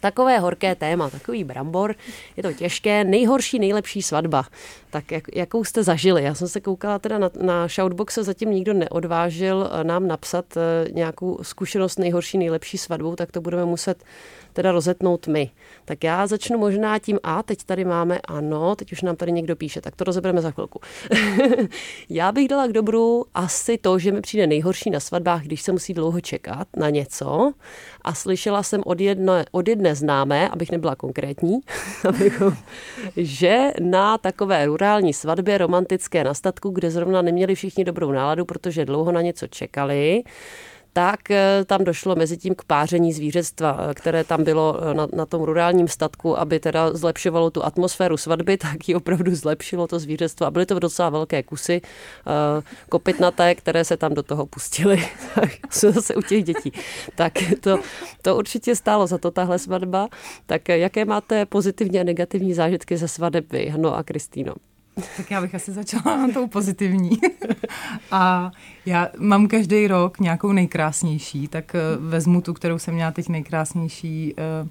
Takové 0.00 0.38
horké 0.38 0.74
téma, 0.74 1.10
takový 1.10 1.44
brambor, 1.44 1.94
je 2.36 2.42
to 2.42 2.52
těžké, 2.52 3.04
nejhorší, 3.04 3.58
nejlepší 3.58 4.02
svatba. 4.02 4.46
Tak 4.90 5.12
jak, 5.12 5.24
jakou 5.34 5.64
jste 5.64 5.82
zažili? 5.82 6.22
Já 6.22 6.34
jsem 6.34 6.48
se 6.48 6.60
koukala 6.60 6.98
teda 6.98 7.18
na, 7.18 7.30
na 7.42 7.68
Shoutboxe, 7.68 8.24
zatím 8.24 8.50
nikdo 8.50 8.74
neodvážil 8.74 9.70
eh, 9.72 9.84
nám 9.84 10.08
napsat 10.08 10.44
eh, 10.56 10.90
nějakou 10.92 11.38
zkušenost 11.42 11.98
nejhorší, 11.98 12.38
nejlepší 12.38 12.78
svatbou, 12.78 13.16
tak 13.16 13.32
to 13.32 13.40
budeme 13.40 13.64
muset 13.64 14.04
teda 14.56 14.72
rozetnout 14.72 15.26
my. 15.26 15.50
Tak 15.84 16.04
já 16.04 16.26
začnu 16.26 16.58
možná 16.58 16.98
tím 16.98 17.18
A, 17.22 17.42
teď 17.42 17.64
tady 17.64 17.84
máme 17.84 18.18
ano, 18.28 18.76
teď 18.76 18.92
už 18.92 19.02
nám 19.02 19.16
tady 19.16 19.32
někdo 19.32 19.56
píše, 19.56 19.80
tak 19.80 19.96
to 19.96 20.04
rozebereme 20.04 20.40
za 20.40 20.50
chvilku. 20.50 20.80
já 22.08 22.32
bych 22.32 22.48
dala 22.48 22.66
k 22.66 22.72
dobru 22.72 23.24
asi 23.34 23.78
to, 23.78 23.98
že 23.98 24.12
mi 24.12 24.20
přijde 24.20 24.46
nejhorší 24.46 24.90
na 24.90 25.00
svatbách, 25.00 25.42
když 25.42 25.62
se 25.62 25.72
musí 25.72 25.94
dlouho 25.94 26.20
čekat 26.20 26.68
na 26.76 26.90
něco 26.90 27.52
a 28.02 28.14
slyšela 28.14 28.62
jsem 28.62 28.82
od 28.84 29.00
jedné, 29.00 29.44
od 29.52 29.68
známé, 29.94 30.48
abych 30.48 30.70
nebyla 30.70 30.96
konkrétní, 30.96 31.58
že 33.16 33.72
na 33.80 34.18
takové 34.18 34.66
rurální 34.66 35.12
svatbě 35.12 35.58
romantické 35.58 36.24
na 36.24 36.34
statku, 36.34 36.70
kde 36.70 36.90
zrovna 36.90 37.22
neměli 37.22 37.54
všichni 37.54 37.84
dobrou 37.84 38.12
náladu, 38.12 38.44
protože 38.44 38.84
dlouho 38.84 39.12
na 39.12 39.20
něco 39.20 39.46
čekali, 39.46 40.22
tak 40.96 41.30
eh, 41.30 41.64
tam 41.66 41.84
došlo 41.84 42.16
mezi 42.16 42.36
tím 42.36 42.54
k 42.54 42.64
páření 42.64 43.12
zvířectva, 43.12 43.78
eh, 43.80 43.94
které 43.94 44.24
tam 44.24 44.44
bylo 44.44 44.78
eh, 44.80 44.94
na, 44.94 45.06
na 45.12 45.26
tom 45.26 45.42
rurálním 45.42 45.88
statku, 45.88 46.38
aby 46.38 46.60
teda 46.60 46.92
zlepšovalo 46.96 47.50
tu 47.50 47.64
atmosféru 47.64 48.16
svatby, 48.16 48.56
tak 48.66 48.88
ji 48.88 48.94
opravdu 48.94 49.34
zlepšilo 49.34 49.86
to 49.86 49.98
zvířectvo 49.98 50.46
a 50.46 50.50
byly 50.50 50.66
to 50.66 50.78
docela 50.78 51.10
velké 51.10 51.42
kusy 51.42 51.80
kopytnaté, 52.88 53.54
které 53.54 53.84
se 53.84 53.96
tam 53.96 54.14
do 54.14 54.22
toho 54.22 54.46
pustily. 54.46 55.08
Jsou 55.70 55.92
zase 55.92 56.14
u 56.14 56.22
těch 56.22 56.44
dětí. 56.44 56.72
Tak 57.14 57.32
to, 57.60 57.78
to 58.22 58.36
určitě 58.36 58.76
stálo 58.76 59.06
za 59.06 59.18
to 59.18 59.30
tahle 59.30 59.58
svatba. 59.58 60.08
Tak 60.46 60.68
jaké 60.68 61.04
máte 61.04 61.46
pozitivní 61.46 62.00
a 62.00 62.04
negativní 62.04 62.54
zážitky 62.54 62.96
ze 62.96 63.08
svadeby, 63.08 63.68
Hano 63.68 63.96
a 63.96 64.02
Kristýno? 64.02 64.54
Tak 65.16 65.30
já 65.30 65.40
bych 65.40 65.54
asi 65.54 65.72
začala 65.72 66.28
tou 66.34 66.46
pozitivní. 66.46 67.10
A 68.10 68.52
já 68.86 69.08
mám 69.18 69.48
každý 69.48 69.86
rok 69.86 70.20
nějakou 70.20 70.52
nejkrásnější, 70.52 71.48
tak 71.48 71.74
eh, 71.74 71.80
vezmu 72.00 72.40
tu, 72.40 72.54
kterou 72.54 72.78
jsem 72.78 72.94
měla 72.94 73.10
teď 73.10 73.28
nejkrásnější 73.28 74.34
eh, 74.38 74.68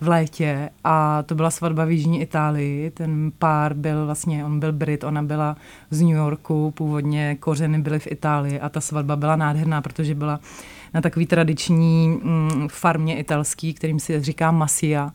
v 0.00 0.08
létě 0.08 0.70
a 0.84 1.22
to 1.22 1.34
byla 1.34 1.50
svatba 1.50 1.84
v 1.84 1.90
Jižní 1.90 2.20
Itálii. 2.20 2.90
Ten 2.90 3.32
pár 3.38 3.74
byl 3.74 4.06
vlastně, 4.06 4.44
on 4.44 4.60
byl 4.60 4.72
Brit, 4.72 5.04
ona 5.04 5.22
byla 5.22 5.56
z 5.90 6.00
New 6.00 6.16
Yorku, 6.16 6.70
původně 6.70 7.36
kořeny 7.40 7.78
byly 7.78 7.98
v 7.98 8.06
Itálii 8.06 8.60
a 8.60 8.68
ta 8.68 8.80
svatba 8.80 9.16
byla 9.16 9.36
nádherná, 9.36 9.82
protože 9.82 10.14
byla 10.14 10.40
na 10.94 11.00
takový 11.00 11.26
tradiční 11.26 12.08
mm, 12.08 12.68
farmě 12.68 13.18
italský, 13.18 13.74
kterým 13.74 14.00
se 14.00 14.20
říká 14.20 14.50
Masia 14.50 15.12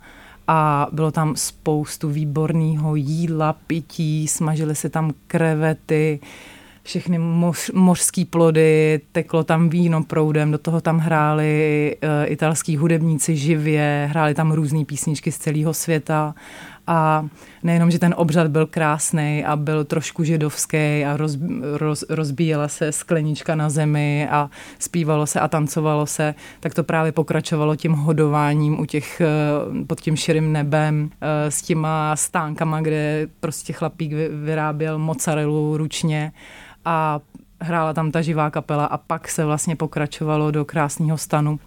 a 0.48 0.88
bylo 0.92 1.12
tam 1.12 1.36
spoustu 1.36 2.10
výborného 2.10 2.96
jídla, 2.96 3.54
pití, 3.68 4.28
smažily 4.28 4.76
se 4.76 4.90
tam 4.90 5.14
krevety, 5.28 6.20
všechny 6.84 7.18
moř, 7.20 7.72
mořský 7.74 8.26
plody, 8.26 9.02
teklo 9.12 9.44
tam 9.44 9.70
víno 9.70 10.04
proudem, 10.04 10.52
do 10.52 10.58
toho 10.58 10.82
tam 10.82 11.00
hráli 11.00 11.96
uh, 12.04 12.32
italský 12.32 12.78
hudebníci 12.78 13.36
živě, 13.36 14.08
hráli 14.10 14.34
tam 14.34 14.52
různé 14.52 14.86
písničky 14.86 15.32
z 15.32 15.38
celého 15.38 15.74
světa 15.74 16.36
a 16.88 17.26
nejenom, 17.64 17.92
že 17.92 18.00
ten 18.00 18.16
obřad 18.18 18.48
byl 18.48 18.66
krásný 18.66 19.46
a 19.46 19.56
byl 19.56 19.84
trošku 19.84 20.24
židovský 20.24 21.06
a 21.06 21.18
roz, 21.18 21.38
roz, 21.74 22.06
rozbíjela 22.10 22.68
se 22.68 22.92
sklenička 22.92 23.56
na 23.56 23.70
zemi 23.70 24.28
a 24.32 24.50
zpívalo 24.80 25.28
se 25.28 25.40
a 25.40 25.48
tancovalo 25.48 26.06
se, 26.06 26.36
tak 26.60 26.74
to 26.74 26.84
právě 26.84 27.12
pokračovalo 27.12 27.76
tím 27.76 27.92
hodováním 27.92 28.80
u 28.80 28.86
těch, 28.86 29.22
eh, 29.22 29.86
pod 29.86 30.02
tím 30.02 30.16
širým 30.16 30.52
nebem 30.52 31.10
eh, 31.22 31.52
s 31.52 31.62
těma 31.62 32.16
stánkama, 32.16 32.82
kde 32.82 33.28
prostě 33.40 33.74
chlapík 33.74 34.12
vyráběl 34.44 35.00
mozzarellu 35.00 35.78
ručně 35.78 36.32
a 36.86 37.20
hrála 37.62 37.94
tam 37.94 38.12
ta 38.12 38.22
živá 38.22 38.50
kapela 38.50 38.86
a 38.86 38.98
pak 38.98 39.28
se 39.28 39.46
vlastně 39.46 39.76
pokračovalo 39.76 40.52
do 40.52 40.66
krásného 40.66 41.18
stanu 41.18 41.60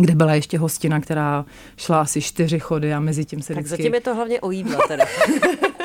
kde 0.00 0.14
byla 0.14 0.34
ještě 0.34 0.58
hostina, 0.58 1.00
která 1.00 1.44
šla 1.76 2.00
asi 2.00 2.20
čtyři 2.22 2.60
chody 2.60 2.94
a 2.94 3.00
mezi 3.00 3.24
tím 3.24 3.42
se 3.42 3.54
Tak 3.54 3.66
zatím 3.66 3.94
je 3.94 4.00
to 4.00 4.14
hlavně 4.14 4.40
o 4.40 4.50
jídla 4.50 4.78
teda. 4.88 5.04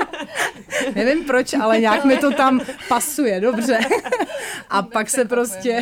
Nevím 0.96 1.24
proč, 1.24 1.53
ale 1.53 1.79
nějak 1.79 2.05
mi 2.05 2.17
to 2.17 2.32
tam 2.32 2.62
pasuje, 2.89 3.41
dobře. 3.41 3.79
A 4.70 4.82
pak 4.82 5.10
se 5.10 5.25
prostě 5.25 5.79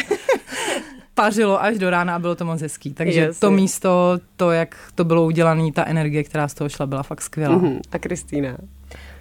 pařilo 1.13 1.63
až 1.63 1.77
do 1.77 1.89
rána 1.89 2.15
a 2.15 2.19
bylo 2.19 2.35
to 2.35 2.45
moc 2.45 2.61
hezký. 2.61 2.93
Takže 2.93 3.19
Jasně. 3.19 3.39
to 3.39 3.51
místo, 3.51 4.19
to, 4.35 4.51
jak 4.51 4.75
to 4.95 5.03
bylo 5.03 5.25
udělané, 5.25 5.71
ta 5.71 5.85
energie, 5.85 6.23
která 6.23 6.47
z 6.47 6.53
toho 6.53 6.69
šla, 6.69 6.85
byla 6.85 7.03
fakt 7.03 7.21
skvělá. 7.21 7.55
Mm-hmm. 7.55 7.79
A 7.91 7.99
Kristýna? 7.99 8.57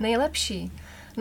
Nejlepší. 0.01 0.71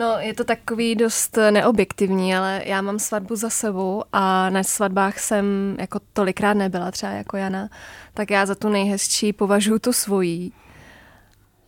No, 0.00 0.18
je 0.18 0.34
to 0.34 0.44
takový 0.44 0.94
dost 0.94 1.38
neobjektivní, 1.50 2.36
ale 2.36 2.62
já 2.64 2.82
mám 2.82 2.98
svatbu 2.98 3.36
za 3.36 3.50
sebou 3.50 4.04
a 4.12 4.50
na 4.50 4.62
svatbách 4.62 5.18
jsem 5.18 5.76
jako 5.78 6.00
tolikrát 6.12 6.54
nebyla, 6.54 6.90
třeba 6.90 7.12
jako 7.12 7.36
Jana, 7.36 7.68
tak 8.14 8.30
já 8.30 8.46
za 8.46 8.54
tu 8.54 8.68
nejhezčí 8.68 9.32
považuji 9.32 9.78
tu 9.78 9.92
svojí. 9.92 10.52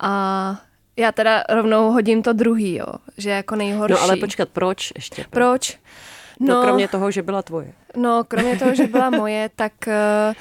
A 0.01 0.57
já 0.97 1.13
teda 1.13 1.45
rovnou 1.49 1.93
hodím 1.93 2.23
to 2.23 2.33
druhý, 2.33 2.75
jo, 2.75 2.87
že 3.17 3.31
jako 3.31 3.57
nejhorší. 3.57 3.95
No 3.95 4.03
ale 4.03 4.17
počkat, 4.17 4.49
proč 4.49 4.93
ještě? 4.97 5.25
Proč? 5.31 5.79
No, 6.41 6.55
no 6.55 6.63
kromě 6.63 6.89
toho, 6.89 7.11
že 7.11 7.23
byla 7.23 7.43
tvoje. 7.43 7.73
No, 7.97 8.25
kromě 8.29 8.59
toho, 8.59 8.75
že 8.75 8.87
byla 8.87 9.11
moje, 9.11 9.51
tak 9.57 9.73
uh, 9.87 10.35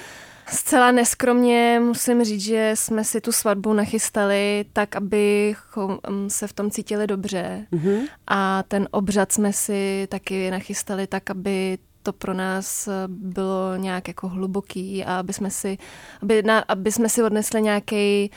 Zcela 0.52 0.92
neskromně 0.92 1.82
musím 1.84 2.24
říct, 2.24 2.42
že 2.42 2.72
jsme 2.76 3.04
si 3.04 3.22
tu 3.22 3.32
svatbu 3.32 3.74
nachystali 3.74 4.66
tak, 4.74 4.96
abychom 4.96 6.00
mm, 6.10 6.30
se 6.30 6.48
v 6.48 6.54
tom 6.54 6.72
cítili 6.72 7.08
dobře. 7.08 7.66
Mm-hmm. 7.74 8.08
A 8.28 8.64
ten 8.68 8.88
obřad 8.92 9.32
jsme 9.32 9.54
si 9.54 10.08
taky 10.10 10.52
nachystali 10.52 11.08
tak, 11.08 11.30
aby 11.30 11.78
to 12.04 12.14
pro 12.14 12.34
nás 12.34 12.90
bylo 13.08 13.76
nějak 13.76 14.08
jako 14.08 14.28
hluboký 14.28 15.06
a 15.06 15.20
aby 15.20 15.34
jsme 15.34 15.52
si, 15.52 15.78
aby, 16.22 16.44
na, 16.44 16.60
aby 16.68 16.92
jsme 16.92 17.10
si 17.10 17.24
odnesli 17.24 17.62
nějaký 17.62 18.32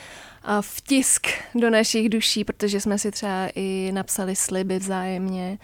vtisk 0.61 1.27
do 1.55 1.69
našich 1.69 2.09
duší, 2.09 2.43
protože 2.43 2.81
jsme 2.81 2.97
si 2.99 3.11
třeba 3.11 3.49
i 3.55 3.91
napsali 3.93 4.35
sliby 4.35 4.79
vzájemně 4.79 5.57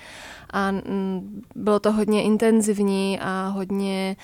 a 0.50 0.72
mm, 0.72 1.41
bylo 1.55 1.79
to 1.79 1.91
hodně 1.91 2.24
intenzivní 2.24 3.20
a 3.22 3.48
hodně 3.48 4.15
uh, 4.17 4.24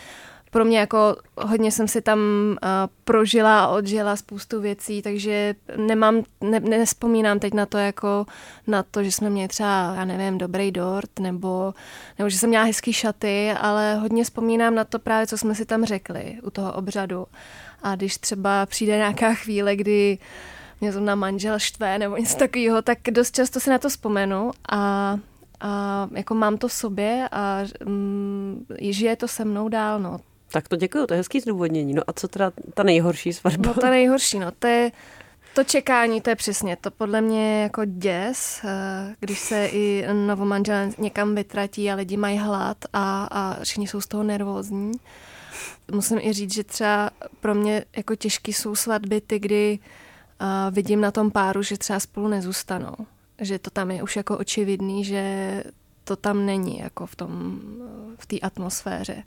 pro 0.51 0.65
mě 0.65 0.79
jako 0.79 1.15
hodně 1.37 1.71
jsem 1.71 1.87
si 1.87 2.01
tam 2.01 2.19
uh, 2.19 2.57
prožila 3.03 3.63
a 3.63 3.67
odžila 3.67 4.15
spoustu 4.15 4.61
věcí, 4.61 5.01
takže 5.01 5.55
nemám, 5.77 6.23
ne, 6.41 6.59
nespomínám 6.59 7.39
teď 7.39 7.53
na 7.53 7.65
to 7.65 7.77
jako 7.77 8.25
na 8.67 8.83
to, 8.83 9.03
že 9.03 9.11
jsme 9.11 9.29
měli 9.29 9.47
třeba, 9.47 9.93
já 9.95 10.05
nevím, 10.05 10.37
dobrý 10.37 10.71
dort, 10.71 11.19
nebo, 11.19 11.73
nebo 12.17 12.29
že 12.29 12.37
jsem 12.37 12.49
měla 12.49 12.63
hezký 12.63 12.93
šaty, 12.93 13.51
ale 13.51 13.95
hodně 13.95 14.23
vzpomínám 14.23 14.75
na 14.75 14.83
to 14.83 14.99
právě, 14.99 15.27
co 15.27 15.37
jsme 15.37 15.55
si 15.55 15.65
tam 15.65 15.85
řekli 15.85 16.37
u 16.43 16.49
toho 16.49 16.73
obřadu. 16.73 17.27
A 17.83 17.95
když 17.95 18.17
třeba 18.17 18.65
přijde 18.65 18.97
nějaká 18.97 19.33
chvíle, 19.33 19.75
kdy 19.75 20.17
mě 20.81 20.91
na 20.91 21.15
manžel 21.15 21.59
štve 21.59 21.99
nebo 21.99 22.17
něco 22.17 22.37
takového, 22.37 22.81
tak 22.81 22.97
dost 23.11 23.35
často 23.35 23.59
si 23.59 23.69
na 23.69 23.77
to 23.77 23.89
vzpomenu 23.89 24.51
a 24.71 25.17
a 25.59 26.07
jako 26.15 26.35
mám 26.35 26.57
to 26.57 26.67
v 26.67 26.73
sobě 26.73 27.29
a 27.31 27.59
mm, 27.85 28.65
žije 28.79 29.15
to 29.15 29.27
se 29.27 29.45
mnou 29.45 29.69
dál, 29.69 29.99
no. 29.99 30.19
Tak 30.51 30.67
to 30.67 30.75
děkuju, 30.75 31.07
to 31.07 31.13
je 31.13 31.17
hezký 31.17 31.39
zdůvodnění. 31.39 31.93
No 31.93 32.01
a 32.07 32.13
co 32.13 32.27
teda 32.27 32.51
ta 32.73 32.83
nejhorší 32.83 33.33
svatba? 33.33 33.73
No 33.75 33.81
ta 33.81 33.89
nejhorší, 33.89 34.39
no 34.39 34.51
to 34.59 34.67
je 34.67 34.91
to 35.57 35.63
čekání, 35.63 36.21
to 36.21 36.29
je 36.29 36.35
přesně 36.35 36.75
to 36.75 36.91
podle 36.91 37.21
mě 37.21 37.61
jako 37.61 37.85
děs, 37.85 38.61
eh, 38.63 39.15
když 39.19 39.39
se 39.39 39.65
i 39.65 40.07
novomanžel 40.13 40.91
někam 40.97 41.35
vytratí 41.35 41.91
a 41.91 41.95
lidi 41.95 42.17
mají 42.17 42.37
hlad 42.37 42.77
a, 42.93 43.27
a 43.31 43.63
všichni 43.63 43.87
jsou 43.87 44.01
z 44.01 44.07
toho 44.07 44.23
nervózní. 44.23 44.91
Musím 45.91 46.17
i 46.21 46.33
říct, 46.33 46.53
že 46.53 46.63
třeba 46.63 47.09
pro 47.39 47.55
mě 47.55 47.85
jako 47.95 48.15
těžký 48.15 48.53
jsou 48.53 48.75
svatby 48.75 49.21
ty, 49.21 49.39
kdy 49.39 49.79
uh, 50.41 50.75
vidím 50.75 51.01
na 51.01 51.11
tom 51.11 51.31
páru, 51.31 51.63
že 51.63 51.77
třeba 51.77 51.99
spolu 51.99 52.27
nezůstanou. 52.27 52.95
Že 53.41 53.59
to 53.59 53.69
tam 53.69 53.91
je 53.91 54.03
už 54.03 54.15
jako 54.15 54.37
očividný, 54.37 55.03
že 55.03 55.63
to 56.03 56.15
tam 56.15 56.45
není 56.45 56.79
jako 56.79 57.05
v 57.05 57.15
tom, 57.15 57.59
v 58.17 58.25
té 58.25 58.39
atmosféře. 58.39 59.23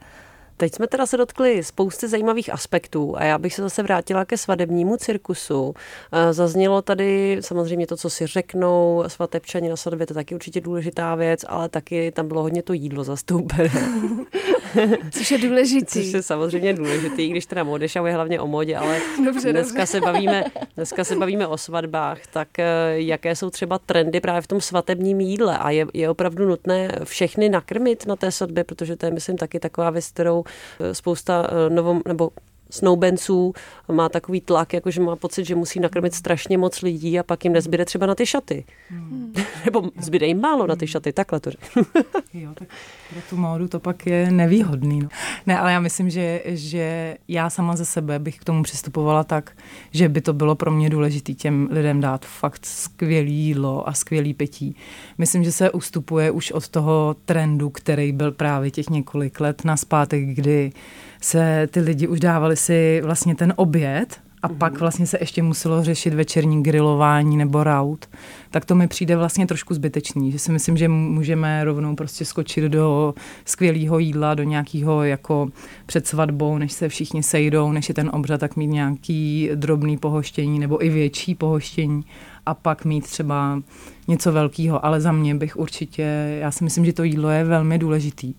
Teď 0.61 0.75
jsme 0.75 0.87
teda 0.87 1.07
se 1.07 1.17
dotkli 1.17 1.65
spousty 1.65 2.09
zajímavých 2.09 2.53
aspektů 2.53 3.17
a 3.17 3.25
já 3.25 3.39
bych 3.39 3.55
se 3.55 3.63
zase 3.63 3.83
vrátila 3.83 4.25
ke 4.25 4.39
svadebnímu 4.39 4.97
cirkusu. 4.97 5.75
Eh, 6.13 6.33
zaznělo 6.33 6.83
tady 6.83 7.39
samozřejmě 7.41 7.87
to, 7.87 7.97
co 7.97 8.11
si 8.11 8.27
řeknou 8.27 9.05
svatebčani 9.07 9.69
na 9.69 9.77
svatbě, 9.77 10.07
to 10.07 10.13
je 10.13 10.15
taky 10.15 10.35
určitě 10.35 10.61
důležitá 10.61 11.15
věc, 11.15 11.45
ale 11.49 11.69
taky 11.69 12.13
tam 12.13 12.29
bylo 12.29 12.43
hodně 12.43 12.63
to 12.63 12.73
jídlo 12.73 13.05
zastoupené. 13.05 13.71
Což 15.11 15.31
je 15.31 15.39
důležitý. 15.39 16.03
Což 16.03 16.13
je 16.13 16.23
samozřejmě 16.23 16.75
důležitý, 16.75 17.29
když 17.29 17.47
teda 17.47 17.65
modeš 17.65 17.97
a 17.97 18.07
je 18.07 18.15
hlavně 18.15 18.41
o 18.41 18.47
modě, 18.47 18.77
ale 18.77 18.99
dobře, 19.25 19.53
dneska, 19.53 19.79
dobře. 19.79 19.87
Se 19.87 20.01
bavíme, 20.01 20.45
dneska 20.77 21.05
se 21.05 21.17
bavíme 21.17 21.47
o 21.47 21.59
svatbách, 21.59 22.27
tak 22.33 22.59
eh, 22.59 22.65
jaké 22.95 23.37
jsou 23.37 23.51
třeba 23.51 23.79
trendy 23.79 24.21
právě 24.21 24.41
v 24.41 24.47
tom 24.47 24.61
svatebním 24.61 25.21
jídle 25.21 25.59
a 25.59 25.71
je, 25.71 25.87
je 25.95 26.11
opravdu 26.11 26.49
nutné 26.49 26.99
všechny 27.05 27.49
nakrmit 27.49 28.07
na 28.07 28.17
té 28.17 28.33
svatbě, 28.33 28.65
protože 28.65 28.97
to 28.97 29.07
je, 29.07 29.13
myslím, 29.13 29.37
taky 29.37 29.61
taková 29.61 29.91
věc, 29.91 30.09
kterou 30.09 30.45
eh, 30.81 30.95
spousta 30.95 31.51
eh, 31.51 31.71
novom, 31.71 32.03
nebo 32.09 32.31
snoubenců 32.71 33.53
má 33.93 34.09
takový 34.09 34.41
tlak, 34.41 34.73
jako 34.73 34.91
že 34.91 35.01
má 35.01 35.17
pocit, 35.17 35.45
že 35.45 35.55
musí 35.55 35.81
nakrmit 35.81 36.15
strašně 36.15 36.59
moc 36.59 36.83
lidí 36.83 37.19
a 37.19 37.23
pak 37.23 37.45
jim 37.45 37.53
nezbyde 37.53 37.85
třeba 37.85 38.07
na 38.07 38.15
ty 38.15 38.27
šaty. 38.27 38.65
Hmm. 38.89 39.33
Nebo 39.65 39.83
zbyde 40.01 40.27
jim 40.27 40.41
málo 40.41 40.67
na 40.67 40.77
ty 40.77 40.87
šaty, 40.87 41.13
takhle 41.13 41.41
to 41.41 41.51
Jo, 42.35 42.51
tak 42.55 42.69
pro 43.11 43.21
tu 43.31 43.37
módu 43.37 43.69
to 43.69 43.81
pak 43.81 44.07
je 44.07 44.31
nevýhodný. 44.31 45.01
No. 45.01 45.09
Ne, 45.47 45.59
ale 45.59 45.73
já 45.73 45.81
myslím, 45.81 46.11
že, 46.11 46.43
že 46.47 47.17
já 47.29 47.51
sama 47.51 47.77
ze 47.77 47.85
sebe 47.85 48.19
bych 48.19 48.39
k 48.39 48.45
tomu 48.45 48.63
přistupovala 48.63 49.25
tak, 49.25 49.57
že 49.91 50.09
by 50.09 50.21
to 50.21 50.33
bylo 50.33 50.55
pro 50.55 50.71
mě 50.71 50.91
důležité 50.91 51.33
těm 51.33 51.69
lidem 51.71 52.01
dát 52.01 52.27
fakt 52.27 52.67
skvělý 52.67 53.35
jídlo 53.35 53.89
a 53.89 53.93
skvělý 53.93 54.35
pití. 54.35 54.77
Myslím, 55.19 55.45
že 55.45 55.53
se 55.53 55.71
ustupuje 55.71 56.31
už 56.31 56.53
od 56.53 56.69
toho 56.69 57.17
trendu, 57.25 57.71
který 57.71 58.13
byl 58.13 58.33
právě 58.33 58.71
těch 58.71 58.91
několik 58.91 59.41
let 59.41 59.65
na 59.65 59.77
zpátek, 59.77 60.25
kdy 60.25 60.73
se 61.21 61.69
ty 61.71 61.81
lidi 61.81 62.09
už 62.09 62.21
dávali 62.21 62.57
si 62.57 63.01
vlastně 63.05 63.35
ten 63.35 63.53
oběd 63.57 64.21
a 64.43 64.49
mm-hmm. 64.49 64.57
pak 64.57 64.81
vlastně 64.81 65.07
se 65.07 65.19
ještě 65.21 65.43
muselo 65.43 65.85
řešit 65.85 66.15
večerní 66.15 66.63
grilování 66.63 67.37
nebo 67.37 67.65
raut, 67.65 68.07
tak 68.51 68.65
to 68.65 68.75
mi 68.75 68.89
přijde 68.89 69.17
vlastně 69.17 69.47
trošku 69.47 69.75
zbytečný, 69.75 70.33
že 70.33 70.39
si 70.39 70.53
myslím, 70.53 70.77
že 70.77 70.89
můžeme 70.89 71.65
rovnou 71.65 71.97
prostě 71.97 72.25
skočit 72.25 72.65
do 72.65 73.15
skvělého 73.45 73.99
jídla, 73.99 74.35
do 74.35 74.43
nějakého 74.43 75.05
jako 75.05 75.49
před 75.87 76.07
svatbou, 76.07 76.59
než 76.59 76.73
se 76.73 76.89
všichni 76.89 77.23
sejdou, 77.23 77.73
než 77.73 77.89
je 77.89 77.95
ten 77.95 78.11
obřad, 78.13 78.41
tak 78.41 78.57
mít 78.57 78.67
nějaký 78.67 79.51
drobný 79.55 79.97
pohoštění 79.97 80.59
nebo 80.59 80.85
i 80.85 80.89
větší 80.89 81.35
pohoštění 81.35 82.05
a 82.47 82.55
pak 82.55 82.85
mít 82.85 83.05
třeba 83.05 83.63
něco 84.09 84.33
velkého, 84.33 84.85
ale 84.85 85.01
za 85.01 85.13
mě 85.13 85.35
bych 85.35 85.57
určitě, 85.57 86.37
já 86.41 86.51
si 86.51 86.65
myslím, 86.65 86.85
že 86.85 86.93
to 86.93 87.05
jídlo 87.05 87.29
je 87.31 87.45
velmi 87.45 87.79
důležitý 87.79 88.35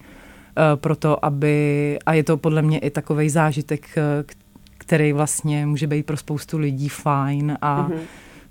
Eh, 0.58 0.76
pro 0.76 0.96
to, 0.96 1.26
aby, 1.26 2.00
a 2.06 2.14
je 2.14 2.24
to 2.24 2.38
podle 2.38 2.62
mě 2.62 2.80
i 2.80 2.90
takový 2.90 3.30
zážitek, 3.30 3.98
eh, 3.98 4.24
který 4.78 5.14
vlastně 5.14 5.66
může 5.66 5.88
být 5.88 6.06
pro 6.06 6.18
spoustu 6.18 6.58
lidí 6.58 6.90
fajn 6.90 7.58
a 7.62 7.90
mm-hmm. 7.90 8.00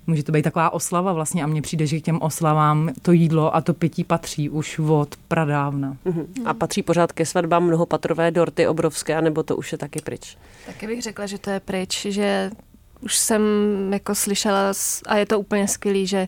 může 0.07 0.23
to 0.23 0.31
být 0.31 0.41
taková 0.41 0.69
oslava 0.69 1.13
vlastně 1.13 1.43
a 1.43 1.47
mně 1.47 1.61
přijde, 1.61 1.87
že 1.87 1.99
k 1.99 2.03
těm 2.03 2.21
oslavám 2.21 2.89
to 3.01 3.11
jídlo 3.11 3.55
a 3.55 3.61
to 3.61 3.73
pití 3.73 4.03
patří 4.03 4.49
už 4.49 4.79
od 4.79 5.15
pradávna. 5.27 5.97
Mm-hmm. 6.05 6.25
A 6.45 6.53
patří 6.53 6.83
pořád 6.83 7.11
ke 7.11 7.25
svatbám 7.25 7.63
mnohopatrové 7.63 8.31
dorty 8.31 8.67
obrovské, 8.67 9.21
nebo 9.21 9.43
to 9.43 9.55
už 9.55 9.71
je 9.71 9.77
taky 9.77 10.01
pryč? 10.01 10.37
Taky 10.65 10.87
bych 10.87 11.01
řekla, 11.01 11.25
že 11.25 11.37
to 11.37 11.49
je 11.49 11.59
pryč, 11.59 12.05
že 12.09 12.51
už 13.01 13.17
jsem 13.17 13.41
jako 13.93 14.15
slyšela 14.15 14.73
a 15.07 15.15
je 15.15 15.25
to 15.25 15.39
úplně 15.39 15.67
skvělý, 15.67 16.07
že 16.07 16.27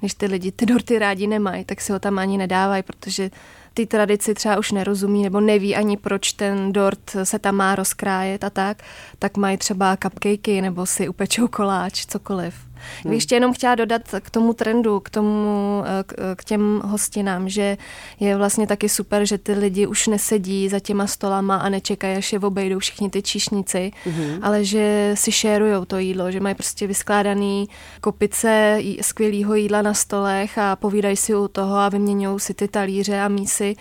když 0.00 0.14
ty 0.14 0.26
lidi 0.26 0.52
ty 0.52 0.66
dorty 0.66 0.98
rádi 0.98 1.26
nemají, 1.26 1.64
tak 1.64 1.80
si 1.80 1.92
ho 1.92 1.98
tam 1.98 2.18
ani 2.18 2.38
nedávají, 2.38 2.82
protože 2.82 3.30
ty 3.74 3.86
tradici 3.86 4.34
třeba 4.34 4.58
už 4.58 4.72
nerozumí 4.72 5.22
nebo 5.22 5.40
neví 5.40 5.76
ani 5.76 5.96
proč 5.96 6.32
ten 6.32 6.72
dort 6.72 7.16
se 7.24 7.38
tam 7.38 7.54
má 7.54 7.74
rozkrájet 7.74 8.44
a 8.44 8.50
tak, 8.50 8.82
tak 9.18 9.36
mají 9.36 9.56
třeba 9.56 9.96
cupcakey 9.96 10.60
nebo 10.60 10.86
si 10.86 11.08
upečou 11.08 11.48
koláč, 11.48 12.06
cokoliv. 12.06 12.63
Hmm. 13.04 13.12
Ještě 13.12 13.34
jenom 13.34 13.52
chtěla 13.52 13.74
dodat 13.74 14.02
k 14.20 14.30
tomu 14.30 14.52
trendu, 14.52 15.00
k 15.00 15.10
tomu, 15.10 15.82
eh, 15.86 16.34
k 16.36 16.44
těm 16.44 16.82
hostinám, 16.84 17.48
že 17.48 17.76
je 18.20 18.36
vlastně 18.36 18.66
taky 18.66 18.88
super, 18.88 19.26
že 19.26 19.38
ty 19.38 19.52
lidi 19.52 19.86
už 19.86 20.06
nesedí 20.06 20.68
za 20.68 20.80
těma 20.80 21.06
stolama 21.06 21.56
a 21.56 21.68
nečekají, 21.68 22.16
až 22.16 22.32
je 22.32 22.38
obejdou 22.38 22.78
všichni 22.78 23.10
ty 23.10 23.22
číšníci, 23.22 23.92
hmm. 24.04 24.38
ale 24.42 24.64
že 24.64 25.12
si 25.14 25.32
šérujou 25.32 25.84
to 25.84 25.98
jídlo, 25.98 26.30
že 26.30 26.40
mají 26.40 26.54
prostě 26.54 26.86
vyskládaný 26.86 27.68
kopice 28.00 28.78
skvělého 29.00 29.54
jídla 29.54 29.82
na 29.82 29.94
stolech 29.94 30.58
a 30.58 30.76
povídají 30.76 31.16
si 31.16 31.34
u 31.34 31.48
toho 31.48 31.76
a 31.76 31.88
vyměňují 31.88 32.40
si 32.40 32.54
ty 32.54 32.68
talíře 32.68 33.20
a 33.20 33.28
mísy 33.28 33.76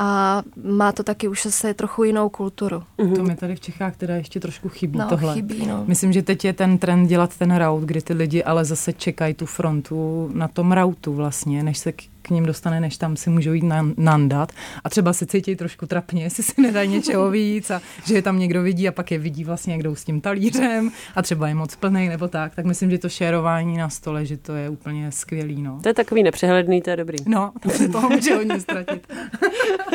a 0.00 0.42
má 0.64 0.92
to 0.92 1.02
taky 1.02 1.28
už 1.28 1.42
zase 1.42 1.74
trochu 1.74 2.04
jinou 2.04 2.28
kulturu. 2.28 2.82
Mm-hmm. 2.98 3.16
To 3.16 3.22
mi 3.22 3.36
tady 3.36 3.56
v 3.56 3.60
Čechách 3.60 3.96
teda 3.96 4.16
ještě 4.16 4.40
trošku 4.40 4.68
chybí 4.68 4.98
no, 4.98 5.08
tohle. 5.08 5.34
Chybí, 5.34 5.66
no. 5.66 5.84
Myslím, 5.86 6.12
že 6.12 6.22
teď 6.22 6.44
je 6.44 6.52
ten 6.52 6.78
trend 6.78 7.06
dělat 7.06 7.36
ten 7.36 7.56
rout, 7.56 7.82
kdy 7.82 8.02
ty 8.02 8.12
lidi 8.12 8.44
ale 8.44 8.64
zase 8.64 8.92
čekají 8.92 9.34
tu 9.34 9.46
frontu 9.46 10.30
na 10.34 10.48
tom 10.48 10.72
routu 10.72 11.14
vlastně, 11.14 11.62
než 11.62 11.78
se 11.78 11.92
k 11.92 12.02
k 12.28 12.30
ním 12.30 12.46
dostane, 12.46 12.80
než 12.80 12.96
tam 12.96 13.16
si 13.16 13.30
můžou 13.30 13.52
jít 13.52 13.64
nandat. 13.96 14.52
A 14.84 14.90
třeba 14.90 15.12
se 15.12 15.26
cítí 15.26 15.56
trošku 15.56 15.86
trapně, 15.86 16.22
jestli 16.22 16.42
si 16.42 16.62
nedají 16.62 16.90
něčeho 16.90 17.30
víc 17.38 17.70
a 17.70 17.80
že 18.06 18.14
je 18.14 18.22
tam 18.22 18.38
někdo 18.38 18.62
vidí 18.62 18.88
a 18.88 18.92
pak 18.92 19.10
je 19.10 19.18
vidí 19.18 19.44
vlastně, 19.44 19.74
jak 19.74 19.82
jdou 19.82 19.94
s 19.94 20.04
tím 20.04 20.20
talířem 20.20 20.90
a 21.14 21.22
třeba 21.22 21.48
je 21.48 21.54
moc 21.54 21.76
plný 21.76 22.08
nebo 22.08 22.28
tak. 22.28 22.54
Tak 22.54 22.64
myslím, 22.64 22.90
že 22.90 22.98
to 22.98 23.08
šérování 23.08 23.76
na 23.76 23.88
stole, 23.88 24.26
že 24.26 24.36
to 24.36 24.54
je 24.54 24.68
úplně 24.68 25.12
skvělý. 25.12 25.62
No. 25.62 25.80
To 25.82 25.88
je 25.88 25.94
takový 25.94 26.22
nepřehledný, 26.22 26.82
to 26.82 26.90
je 26.90 26.96
dobrý. 26.96 27.18
No, 27.26 27.52
to 27.62 27.70
se 27.70 27.88
toho 27.88 28.10
může 28.10 28.34
hodně 28.34 28.60
ztratit. 28.60 29.12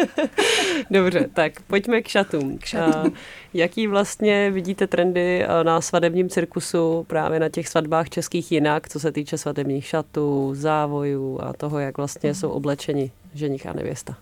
Dobře, 0.92 1.30
tak 1.34 1.62
pojďme 1.62 2.02
k 2.02 2.08
šatům. 2.08 2.58
K 2.58 2.66
šatům. 2.66 3.14
Jaký 3.54 3.88
vlastně 3.88 4.52
vidíte 4.52 4.88
trendy 4.88 5.46
na 5.64 5.82
svatebním 5.82 6.30
cirkusu 6.30 7.06
právě 7.08 7.40
na 7.40 7.50
těch 7.50 7.68
svatbách 7.68 8.10
českých 8.10 8.52
jinak, 8.52 8.90
co 8.90 9.00
se 9.00 9.12
týče 9.12 9.38
svatebních 9.38 9.86
šatů, 9.86 10.52
závojů 10.56 11.40
a 11.42 11.54
toho, 11.54 11.80
jak 11.80 11.98
vlastně 11.98 12.36
jsou 12.36 12.50
oblečeni 12.50 13.12
ženich 13.34 13.66
a 13.68 13.74
nevěsta? 13.74 14.18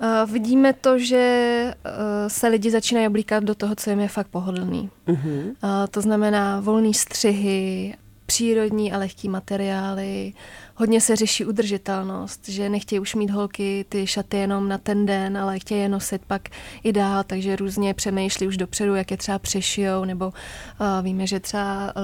Uh, 0.00 0.30
vidíme 0.30 0.72
to, 0.72 0.98
že 0.98 1.74
uh, 1.86 1.92
se 2.28 2.48
lidi 2.48 2.70
začínají 2.70 3.06
oblíkat 3.06 3.44
do 3.44 3.54
toho, 3.54 3.74
co 3.74 3.90
jim 3.90 4.00
je 4.00 4.08
fakt 4.08 4.28
pohodlný. 4.28 4.90
Uh-huh. 5.08 5.46
Uh, 5.46 5.52
to 5.90 6.00
znamená 6.00 6.60
volné 6.60 6.94
střihy, 6.94 7.94
přírodní 8.26 8.92
a 8.92 8.98
lehký 8.98 9.28
materiály. 9.28 10.32
Hodně 10.74 11.00
se 11.00 11.16
řeší 11.16 11.44
udržitelnost, 11.44 12.48
že 12.48 12.68
nechtějí 12.68 13.00
už 13.00 13.14
mít 13.14 13.30
holky 13.30 13.84
ty 13.88 14.06
šaty 14.06 14.36
jenom 14.36 14.68
na 14.68 14.78
ten 14.78 15.06
den, 15.06 15.38
ale 15.38 15.58
chtějí 15.58 15.80
je 15.80 15.88
nosit 15.88 16.22
pak 16.26 16.48
i 16.82 16.92
dál, 16.92 17.24
takže 17.24 17.56
různě 17.56 17.94
přemýšlí 17.94 18.46
už 18.46 18.56
dopředu, 18.56 18.94
jak 18.94 19.10
je 19.10 19.16
třeba 19.16 19.38
přešijou, 19.38 20.04
nebo 20.04 20.26
uh, 20.26 20.32
víme, 21.02 21.26
že 21.26 21.40
třeba 21.40 21.92
uh, 21.96 22.02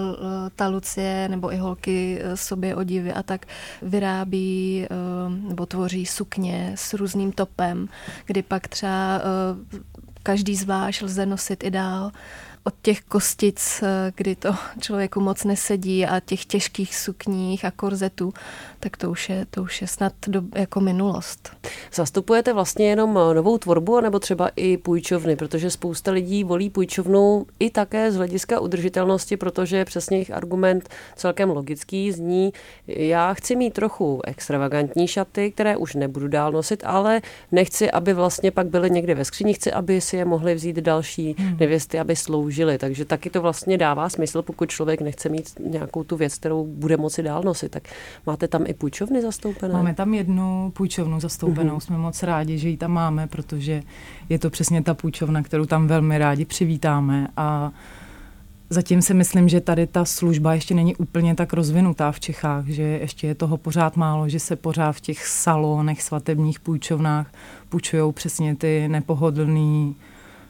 ta 0.57 0.69
Lucie 0.69 1.29
nebo 1.29 1.53
i 1.53 1.57
holky 1.57 2.21
uh, 2.25 2.35
sobě 2.35 2.75
odivy 2.75 3.13
a 3.13 3.23
tak 3.23 3.47
vyrábí 3.83 4.87
uh, 4.91 5.49
nebo 5.49 5.67
tvoří 5.67 6.07
sukně 6.07 6.73
s 6.75 6.95
různým 6.95 7.33
topem, 7.33 7.89
kdy 8.27 8.43
pak 8.43 8.69
třeba 8.69 9.21
uh, 9.73 9.81
každý 10.23 10.57
zvlášť 10.57 11.03
lze 11.03 11.27
nosit 11.27 11.65
i 11.65 11.71
dál 11.71 12.13
od 12.65 12.75
těch 12.83 13.01
kostic, 13.01 13.83
eh, 13.83 14.13
kdy 14.17 14.37
to 14.37 14.55
člověku 14.81 15.21
moc 15.21 15.45
nesedí 15.45 16.07
a 16.07 16.21
těch 16.21 16.45
těžkých 16.45 16.97
sukních 16.97 17.65
a 17.65 17.71
korzetů, 17.71 18.33
tak 18.83 18.97
to 18.97 19.11
už 19.11 19.29
je, 19.29 19.47
to 19.51 19.63
už 19.63 19.81
je 19.81 19.87
snad 19.87 20.13
do, 20.27 20.43
jako 20.55 20.81
minulost. 20.81 21.57
Zastupujete 21.95 22.53
vlastně 22.53 22.89
jenom 22.89 23.19
eh, 23.19 23.35
novou 23.35 23.59
tvorbu, 23.59 24.01
nebo 24.01 24.19
třeba 24.19 24.51
i 24.57 24.77
půjčovny, 24.77 25.37
protože 25.37 25.71
spousta 25.71 26.11
lidí 26.11 26.45
volí 26.45 26.71
půjčovnu 26.71 27.47
i 27.59 27.71
také 27.71 28.13
z 28.13 28.17
hlediska 28.17 28.61
udržitelnosti, 28.61 29.37
protože 29.37 29.77
je 29.77 29.85
přesně 29.85 30.17
jejich 30.17 30.31
argument 30.31 30.89
celkem 31.17 31.51
logický, 31.51 32.13
zní, 32.13 32.53
já 32.87 33.35
chci 33.35 33.57
mít 33.57 33.75
trochu 33.75 34.21
extravagantní 34.25 35.09
šaty, 35.09 35.51
které 35.51 35.77
už 35.77 35.95
nebudu 35.95 36.29
dál 36.29 36.53
nosit, 36.53 36.83
ale 36.87 37.21
nechci, 37.53 37.91
aby 37.91 38.13
vlastně 38.13 38.51
pak 38.51 38.67
byly 38.67 38.91
někde 38.91 39.15
ve 39.15 39.25
skříni, 39.25 39.55
chci, 39.55 39.73
aby 39.73 40.01
si 40.01 40.17
je 40.17 40.25
mohli 40.25 40.55
vzít 40.55 40.77
další 40.77 41.35
hmm. 41.39 41.57
nevěsty, 41.61 41.99
aby 41.99 42.17
sloužily. 42.17 42.79
Takže 42.79 43.05
taky 43.05 43.31
to 43.31 43.41
vlastně 43.41 43.79
dává 43.79 44.09
smysl, 44.09 44.43
pokud 44.43 44.71
člověk 44.71 45.01
nechce 45.01 45.29
mít 45.29 45.51
nějakou 45.61 46.05
tu 46.05 46.17
věc, 46.17 46.35
kterou 46.35 46.65
bude 46.67 46.97
moci 46.97 47.23
dál 47.23 47.43
nosit. 47.43 47.69
Tak 47.69 47.83
máte 48.27 48.49
tam 48.49 48.65
i 48.67 48.72
půjčovny 48.75 49.23
zastoupené? 49.23 49.75
Máme 49.75 49.95
tam 49.95 50.15
jednu 50.15 50.73
půjčovnu 50.77 51.21
zastoupenou, 51.21 51.77
uh-huh. 51.77 51.81
jsme 51.81 51.99
moc 51.99 52.23
rádi, 52.23 52.59
že 52.59 52.69
ji 52.69 52.77
tam 52.77 52.93
máme, 52.93 53.27
protože 53.27 53.83
je 54.29 54.39
to 54.39 54.51
přesně 54.51 54.83
ta 54.83 54.95
půjčovna, 54.95 55.43
kterou 55.43 55.67
tam 55.67 55.87
velmi 55.87 56.19
rádi 56.19 56.45
přivítáme 56.45 57.29
a 57.37 57.73
Zatím 58.73 59.03
si 59.03 59.15
myslím, 59.15 59.49
že 59.49 59.61
tady 59.61 59.87
ta 59.87 60.05
služba 60.05 60.55
ještě 60.55 60.75
není 60.75 60.97
úplně 60.97 61.35
tak 61.35 61.53
rozvinutá 61.53 62.13
v 62.13 62.21
Čechách, 62.21 62.67
že 62.67 62.83
ještě 62.83 63.27
je 63.27 63.35
toho 63.35 63.57
pořád 63.57 63.97
málo, 63.97 64.29
že 64.29 64.41
se 64.41 64.57
pořád 64.57 64.93
v 64.93 65.01
těch 65.01 65.27
salonech, 65.27 66.03
svatebních 66.03 66.61
půjčovnách 66.61 67.33
půjčují 67.69 68.13
přesně 68.13 68.57
ty 68.57 68.89
nepohodlný 68.89 69.97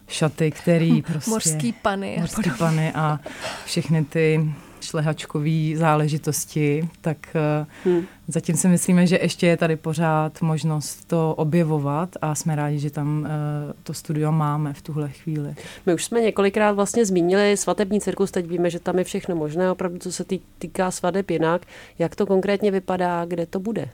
šaty, 0.08 0.50
který 0.50 1.02
prostě... 1.12 1.30
Morský 1.30 1.72
pany. 1.72 2.16
Morský 2.20 2.50
pany 2.58 2.92
a 2.92 3.20
všechny 3.64 4.04
ty 4.04 4.54
šlehačkové 4.84 5.76
záležitosti, 5.76 6.88
tak 7.00 7.16
eh, 7.34 7.66
hmm. 7.84 8.02
zatím 8.28 8.56
si 8.56 8.68
myslíme, 8.68 9.06
že 9.06 9.18
ještě 9.22 9.46
je 9.46 9.56
tady 9.56 9.76
pořád 9.76 10.42
možnost 10.42 11.08
to 11.08 11.34
objevovat 11.34 12.16
a 12.22 12.34
jsme 12.34 12.56
rádi, 12.56 12.78
že 12.78 12.90
tam 12.90 13.26
eh, 13.26 13.30
to 13.82 13.94
studio 13.94 14.32
máme 14.32 14.72
v 14.72 14.82
tuhle 14.82 15.08
chvíli. 15.08 15.54
My 15.86 15.94
už 15.94 16.04
jsme 16.04 16.20
několikrát 16.20 16.72
vlastně 16.72 17.06
zmínili 17.06 17.56
svatební 17.56 18.00
cirkus, 18.00 18.30
teď 18.30 18.46
víme, 18.46 18.70
že 18.70 18.78
tam 18.78 18.98
je 18.98 19.04
všechno 19.04 19.36
možné, 19.36 19.70
opravdu 19.70 19.98
co 19.98 20.12
se 20.12 20.24
týká 20.58 20.90
svadeb 20.90 21.30
jinak. 21.30 21.62
Jak 21.98 22.16
to 22.16 22.26
konkrétně 22.26 22.70
vypadá, 22.70 23.24
kde 23.24 23.46
to 23.46 23.60
bude? 23.60 23.88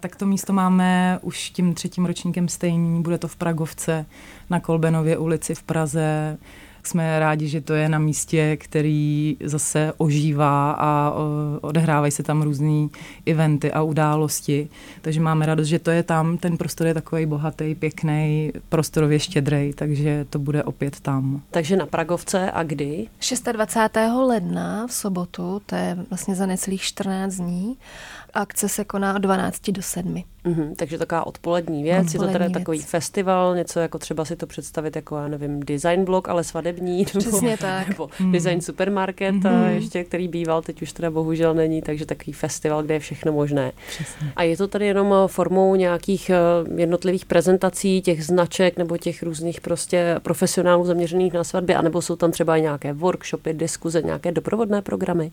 Tak 0.00 0.16
to 0.16 0.26
místo 0.26 0.52
máme 0.52 1.18
už 1.22 1.50
tím 1.50 1.74
třetím 1.74 2.04
ročníkem 2.06 2.48
stejný, 2.48 3.02
bude 3.02 3.18
to 3.18 3.28
v 3.28 3.36
Pragovce 3.36 4.06
na 4.50 4.60
Kolbenově 4.60 5.18
ulici 5.18 5.54
v 5.54 5.62
Praze 5.62 6.38
jsme 6.86 7.18
rádi, 7.18 7.48
že 7.48 7.60
to 7.60 7.74
je 7.74 7.88
na 7.88 7.98
místě, 7.98 8.56
který 8.56 9.36
zase 9.44 9.92
ožívá 9.96 10.72
a 10.72 11.12
odehrávají 11.60 12.12
se 12.12 12.22
tam 12.22 12.42
různé 12.42 12.88
eventy 13.26 13.72
a 13.72 13.82
události. 13.82 14.68
Takže 15.00 15.20
máme 15.20 15.46
radost, 15.46 15.66
že 15.66 15.78
to 15.78 15.90
je 15.90 16.02
tam. 16.02 16.38
Ten 16.38 16.56
prostor 16.56 16.86
je 16.86 16.94
takový 16.94 17.26
bohatý, 17.26 17.74
pěkný, 17.74 18.52
prostorově 18.68 19.18
štědrý, 19.18 19.72
takže 19.74 20.26
to 20.30 20.38
bude 20.38 20.64
opět 20.64 21.00
tam. 21.00 21.42
Takže 21.50 21.76
na 21.76 21.86
Pragovce 21.86 22.50
a 22.50 22.62
kdy? 22.62 23.06
26. 23.52 23.96
ledna 24.26 24.86
v 24.86 24.92
sobotu, 24.92 25.62
to 25.66 25.74
je 25.74 25.96
vlastně 26.10 26.34
za 26.34 26.46
necelých 26.46 26.82
14 26.82 27.34
dní. 27.34 27.76
Akce 28.36 28.68
se 28.68 28.84
koná 28.84 29.14
od 29.14 29.18
12 29.18 29.70
do 29.70 29.82
7. 29.82 30.22
Mm-hmm, 30.46 30.74
takže 30.76 30.98
taková 30.98 31.26
odpolední 31.26 31.82
věc, 31.82 32.06
odpolední 32.06 32.14
je 32.14 32.26
to 32.26 32.32
teda 32.32 32.44
věc. 32.44 32.52
takový 32.52 32.78
festival, 32.78 33.56
něco 33.56 33.80
jako 33.80 33.98
třeba 33.98 34.24
si 34.24 34.36
to 34.36 34.46
představit 34.46 34.96
jako, 34.96 35.16
já 35.16 35.28
nevím, 35.28 35.60
design 35.60 36.04
blog, 36.04 36.28
ale 36.28 36.44
svadební, 36.44 37.04
Přesně 37.18 37.48
nebo, 37.48 37.56
tak. 37.60 37.88
nebo 37.88 38.08
mm. 38.20 38.32
design 38.32 38.60
supermarket, 38.60 39.34
mm-hmm. 39.34 39.68
ještě, 39.68 40.04
který 40.04 40.28
býval, 40.28 40.62
teď 40.62 40.82
už 40.82 40.92
teda 40.92 41.10
bohužel 41.10 41.54
není, 41.54 41.82
takže 41.82 42.06
takový 42.06 42.32
festival, 42.32 42.82
kde 42.82 42.94
je 42.94 43.00
všechno 43.00 43.32
možné. 43.32 43.72
Přesně. 43.88 44.32
A 44.36 44.42
je 44.42 44.56
to 44.56 44.68
tady 44.68 44.86
jenom 44.86 45.14
eh, 45.14 45.28
formou 45.28 45.74
nějakých 45.74 46.30
eh, 46.30 46.36
jednotlivých 46.76 47.24
prezentací, 47.24 48.02
těch 48.02 48.24
značek 48.24 48.76
nebo 48.76 48.96
těch 48.96 49.22
různých 49.22 49.60
prostě 49.60 50.16
profesionálů 50.22 50.84
zaměřených 50.84 51.32
na 51.32 51.44
svatby, 51.44 51.74
anebo 51.74 52.02
jsou 52.02 52.16
tam 52.16 52.30
třeba 52.30 52.58
nějaké 52.58 52.92
workshopy, 52.92 53.54
diskuze, 53.54 54.02
nějaké 54.02 54.32
doprovodné 54.32 54.82
programy? 54.82 55.32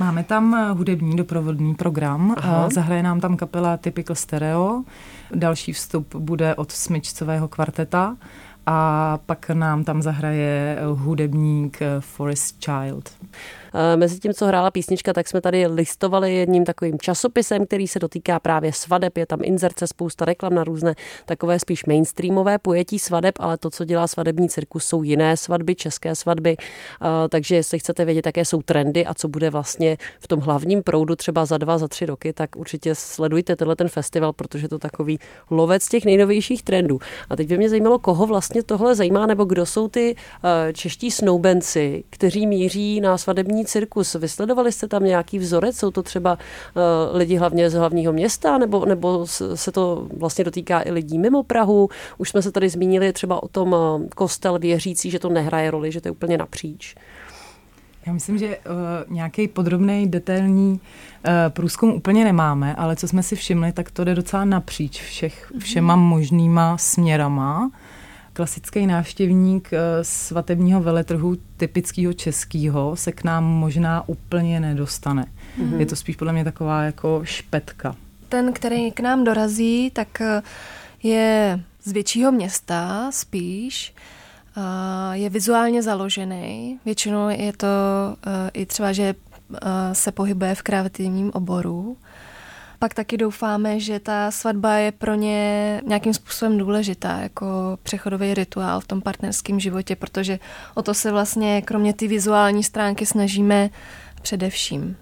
Máme 0.00 0.24
tam 0.24 0.54
eh, 0.54 0.72
hudební 0.72 1.16
doprovodný 1.16 1.74
program, 1.74 2.34
Aha. 2.44 2.70
zahraje 2.70 3.02
nám 3.02 3.20
tam 3.20 3.36
kapela 3.36 3.76
Typical 3.76 4.16
Stereo. 4.16 4.82
Další 5.34 5.72
vstup 5.72 6.14
bude 6.14 6.54
od 6.54 6.72
smyčcového 6.72 7.48
kvarteta 7.48 8.16
a 8.66 9.18
pak 9.26 9.50
nám 9.50 9.84
tam 9.84 10.02
zahraje 10.02 10.78
hudebník 10.94 11.78
Forest 12.00 12.64
Child. 12.64 13.10
Eh, 13.74 13.96
mezi 13.96 14.18
tím, 14.18 14.34
co 14.34 14.46
hrála 14.46 14.70
písnička, 14.70 15.12
tak 15.12 15.28
jsme 15.28 15.40
tady 15.40 15.66
listovali 15.66 16.34
jedním 16.34 16.64
takovým 16.64 16.98
časopisem, 16.98 17.66
který 17.66 17.88
se 17.88 17.98
dotýká 17.98 18.40
právě 18.40 18.72
svadeb. 18.72 19.16
Je 19.16 19.26
tam 19.26 19.38
inzerce, 19.42 19.86
spousta 19.86 20.24
reklam 20.24 20.54
na 20.54 20.64
různé 20.64 20.94
takové 21.26 21.58
spíš 21.58 21.84
mainstreamové 21.84 22.58
pojetí 22.58 22.98
svadeb, 22.98 23.34
ale 23.38 23.58
to, 23.58 23.70
co 23.70 23.84
dělá 23.84 24.06
svadební 24.06 24.48
cirkus, 24.48 24.84
jsou 24.84 25.02
jiné 25.02 25.36
svatby, 25.36 25.74
české 25.74 26.14
svatby. 26.14 26.56
Eh, 26.56 27.28
takže 27.28 27.56
jestli 27.56 27.78
chcete 27.78 28.04
vědět, 28.04 28.26
jaké 28.26 28.44
jsou 28.44 28.62
trendy 28.62 29.06
a 29.06 29.14
co 29.14 29.28
bude 29.28 29.50
vlastně 29.50 29.96
v 30.20 30.28
tom 30.28 30.40
hlavním 30.40 30.82
proudu 30.82 31.16
třeba 31.16 31.44
za 31.44 31.58
dva, 31.58 31.78
za 31.78 31.88
tři 31.88 32.06
roky, 32.06 32.32
tak 32.32 32.56
určitě 32.56 32.94
sledujte 32.94 33.56
tenhle 33.56 33.76
ten 33.76 33.88
festival, 33.88 34.32
protože 34.32 34.68
to 34.68 34.78
takový 34.78 35.18
lovec 35.50 35.88
těch 35.88 36.04
nejnovějších 36.04 36.62
trendů. 36.62 36.98
A 37.30 37.36
teď 37.36 37.48
by 37.48 37.58
mě 37.58 37.70
zajímalo, 37.70 37.98
koho 37.98 38.26
vlastně 38.26 38.62
tohle 38.62 38.94
zajímá, 38.94 39.26
nebo 39.26 39.44
kdo 39.44 39.66
jsou 39.66 39.88
ty 39.88 40.16
eh, 40.44 40.72
čeští 40.72 41.10
snoubenci, 41.10 42.04
kteří 42.10 42.46
míří 42.46 43.00
na 43.00 43.18
svadební 43.18 43.63
cirkus. 43.64 44.14
Vysledovali 44.14 44.72
jste 44.72 44.88
tam 44.88 45.04
nějaký 45.04 45.38
vzorec? 45.38 45.76
Jsou 45.76 45.90
to 45.90 46.02
třeba 46.02 46.32
uh, 46.32 47.16
lidi 47.16 47.36
hlavně 47.36 47.70
z 47.70 47.74
hlavního 47.74 48.12
města, 48.12 48.58
nebo, 48.58 48.84
nebo 48.84 49.26
se 49.54 49.72
to 49.72 50.08
vlastně 50.18 50.44
dotýká 50.44 50.82
i 50.86 50.90
lidí 50.90 51.18
mimo 51.18 51.42
Prahu? 51.42 51.88
Už 52.18 52.28
jsme 52.28 52.42
se 52.42 52.52
tady 52.52 52.68
zmínili 52.68 53.12
třeba 53.12 53.42
o 53.42 53.48
tom 53.48 53.72
uh, 53.72 54.08
kostel 54.16 54.58
věřící, 54.58 55.10
že 55.10 55.18
to 55.18 55.28
nehraje 55.28 55.70
roli, 55.70 55.92
že 55.92 56.00
to 56.00 56.08
je 56.08 56.12
úplně 56.12 56.38
napříč. 56.38 56.94
Já 58.06 58.12
myslím, 58.12 58.38
že 58.38 58.46
uh, 58.46 59.14
nějaký 59.14 59.48
podrobný, 59.48 60.06
detailní 60.06 60.72
uh, 60.72 61.30
průzkum 61.48 61.92
úplně 61.92 62.24
nemáme, 62.24 62.74
ale 62.74 62.96
co 62.96 63.08
jsme 63.08 63.22
si 63.22 63.36
všimli, 63.36 63.72
tak 63.72 63.90
to 63.90 64.04
jde 64.04 64.14
docela 64.14 64.44
napříč 64.44 65.02
všech, 65.02 65.52
všema 65.58 65.96
možnýma 65.96 66.78
směrama 66.78 67.70
klasický 68.34 68.86
návštěvník 68.86 69.72
eh, 69.72 69.78
svatebního 70.02 70.80
veletrhu 70.80 71.36
typického 71.56 72.12
českého 72.12 72.96
se 72.96 73.12
k 73.12 73.24
nám 73.24 73.44
možná 73.44 74.08
úplně 74.08 74.60
nedostane. 74.60 75.26
Mm-hmm. 75.58 75.78
Je 75.78 75.86
to 75.86 75.96
spíš 75.96 76.16
podle 76.16 76.32
mě 76.32 76.44
taková 76.44 76.82
jako 76.82 77.20
špetka. 77.24 77.96
Ten, 78.28 78.52
který 78.52 78.92
k 78.92 79.00
nám 79.00 79.24
dorazí, 79.24 79.90
tak 79.90 80.20
eh, 80.20 80.42
je 81.02 81.60
z 81.84 81.92
většího 81.92 82.32
města 82.32 83.10
spíš, 83.12 83.94
eh, 84.56 84.60
je 85.12 85.30
vizuálně 85.30 85.82
založený. 85.82 86.78
Většinou 86.84 87.28
je 87.28 87.52
to 87.52 87.68
i 88.52 88.66
třeba, 88.66 88.92
že 88.92 89.14
se 89.92 90.12
pohybuje 90.12 90.54
v 90.54 90.62
kreativním 90.62 91.30
oboru 91.34 91.96
pak 92.78 92.94
taky 92.94 93.16
doufáme, 93.16 93.80
že 93.80 94.00
ta 94.00 94.30
svatba 94.30 94.74
je 94.74 94.92
pro 94.92 95.14
ně 95.14 95.80
nějakým 95.86 96.14
způsobem 96.14 96.58
důležitá, 96.58 97.18
jako 97.18 97.78
přechodový 97.82 98.34
rituál 98.34 98.80
v 98.80 98.86
tom 98.86 99.00
partnerském 99.00 99.60
životě, 99.60 99.96
protože 99.96 100.38
o 100.74 100.82
to 100.82 100.94
se 100.94 101.12
vlastně 101.12 101.62
kromě 101.62 101.92
ty 101.92 102.08
vizuální 102.08 102.64
stránky 102.64 103.06
snažíme 103.06 103.70
především. 104.22 104.96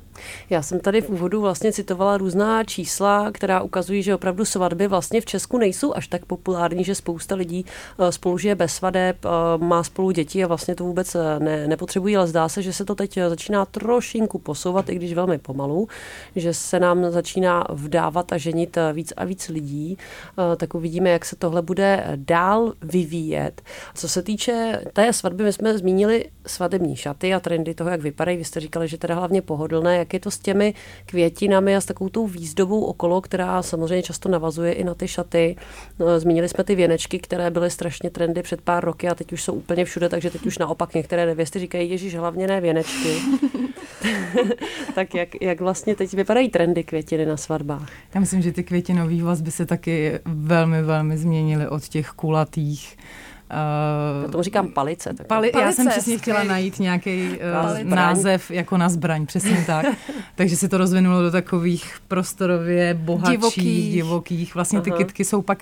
Já 0.50 0.62
jsem 0.62 0.80
tady 0.80 1.00
v 1.00 1.08
úvodu 1.08 1.40
vlastně 1.40 1.72
citovala 1.72 2.16
různá 2.18 2.64
čísla, 2.64 3.30
která 3.32 3.60
ukazují, 3.60 4.02
že 4.02 4.14
opravdu 4.14 4.44
svatby 4.44 4.88
vlastně 4.88 5.20
v 5.20 5.24
Česku 5.24 5.58
nejsou 5.58 5.94
až 5.94 6.08
tak 6.08 6.24
populární, 6.24 6.84
že 6.84 6.94
spousta 6.94 7.34
lidí 7.34 7.66
eh, 7.98 8.12
spolu 8.12 8.38
žije 8.38 8.54
bez 8.54 8.74
svadeb, 8.74 9.16
eh, 9.24 9.28
má 9.64 9.82
spolu 9.82 10.10
děti 10.10 10.44
a 10.44 10.46
vlastně 10.46 10.74
to 10.74 10.84
vůbec 10.84 11.14
eh, 11.14 11.38
ne, 11.38 11.66
nepotřebují, 11.66 12.16
ale 12.16 12.26
zdá 12.26 12.48
se, 12.48 12.62
že 12.62 12.72
se 12.72 12.84
to 12.84 12.94
teď 12.94 13.18
začíná 13.28 13.64
trošinku 13.64 14.38
posouvat, 14.38 14.88
i 14.88 14.94
když 14.94 15.12
velmi 15.12 15.38
pomalu, 15.38 15.88
že 16.36 16.54
se 16.54 16.80
nám 16.80 17.10
začíná 17.10 17.66
vdávat 17.70 18.32
a 18.32 18.38
ženit 18.38 18.78
víc 18.92 19.12
a 19.16 19.24
víc 19.24 19.48
lidí, 19.48 19.98
tak 20.56 20.74
uvidíme, 20.74 21.10
jak 21.10 21.24
se 21.24 21.36
tohle 21.36 21.62
bude 21.62 22.04
dál 22.16 22.72
vyvíjet. 22.82 23.62
Co 23.94 24.08
se 24.08 24.22
týče 24.22 24.82
té 24.92 25.12
svatby, 25.12 25.44
my 25.44 25.52
jsme 25.52 25.78
zmínili 25.78 26.30
svatební 26.46 26.96
šaty 26.96 27.34
a 27.34 27.40
trendy 27.40 27.74
toho, 27.74 27.90
jak 27.90 28.00
vypadají. 28.00 28.38
Vy 28.38 28.44
jste 28.44 28.60
říkali, 28.60 28.88
že 28.88 28.98
teda 28.98 29.14
hlavně 29.14 29.42
pohodlné, 29.42 29.96
jak 29.96 30.11
je 30.14 30.20
to 30.20 30.30
s 30.30 30.38
těmi 30.38 30.74
květinami 31.06 31.76
a 31.76 31.80
s 31.80 31.84
takovou 31.84 32.10
tou 32.10 32.26
výzdobou 32.26 32.84
okolo, 32.84 33.20
která 33.20 33.62
samozřejmě 33.62 34.02
často 34.02 34.28
navazuje 34.28 34.72
i 34.72 34.84
na 34.84 34.94
ty 34.94 35.08
šaty. 35.08 35.56
No, 35.98 36.20
zmínili 36.20 36.48
jsme 36.48 36.64
ty 36.64 36.74
věnečky, 36.74 37.18
které 37.18 37.50
byly 37.50 37.70
strašně 37.70 38.10
trendy 38.10 38.42
před 38.42 38.60
pár 38.60 38.84
roky 38.84 39.08
a 39.08 39.14
teď 39.14 39.32
už 39.32 39.42
jsou 39.42 39.52
úplně 39.52 39.84
všude, 39.84 40.08
takže 40.08 40.30
teď 40.30 40.46
už 40.46 40.58
naopak 40.58 40.94
některé 40.94 41.26
nevěsty 41.26 41.58
říkají, 41.58 41.90
ježiš, 41.90 42.14
hlavně 42.14 42.46
ne 42.46 42.60
věnečky. 42.60 43.14
tak 44.94 45.14
jak, 45.14 45.28
jak 45.40 45.60
vlastně 45.60 45.96
teď 45.96 46.14
vypadají 46.14 46.48
trendy 46.48 46.84
květiny 46.84 47.26
na 47.26 47.36
svatbách? 47.36 47.88
Já 48.14 48.20
myslím, 48.20 48.42
že 48.42 48.52
ty 48.52 48.64
květinové 48.64 49.22
vazby 49.22 49.50
se 49.50 49.66
taky 49.66 50.18
velmi, 50.24 50.82
velmi 50.82 51.18
změnily 51.18 51.68
od 51.68 51.88
těch 51.88 52.08
kulatých 52.08 52.96
Uh, 54.24 54.30
tomu 54.30 54.42
říkám 54.42 54.68
palice. 54.68 55.14
Tak 55.14 55.26
pali, 55.26 55.50
palice. 55.50 55.68
Já 55.68 55.72
jsem 55.72 55.88
přesně 55.88 56.18
chtěla 56.18 56.42
najít 56.42 56.78
nějaký 56.78 57.28
uh, 57.28 57.84
název 57.84 58.50
jako 58.50 58.76
na 58.76 58.88
zbraň, 58.88 59.26
přesně 59.26 59.64
tak. 59.66 59.86
Takže 60.34 60.56
se 60.56 60.68
to 60.68 60.78
rozvinulo 60.78 61.22
do 61.22 61.30
takových 61.30 61.94
prostorově 62.08 62.94
bohatších, 62.94 63.38
divokých. 63.38 63.92
divokých. 63.92 64.54
Vlastně 64.54 64.80
ty 64.80 64.90
kitky 64.90 65.24
jsou 65.24 65.42
pak 65.42 65.58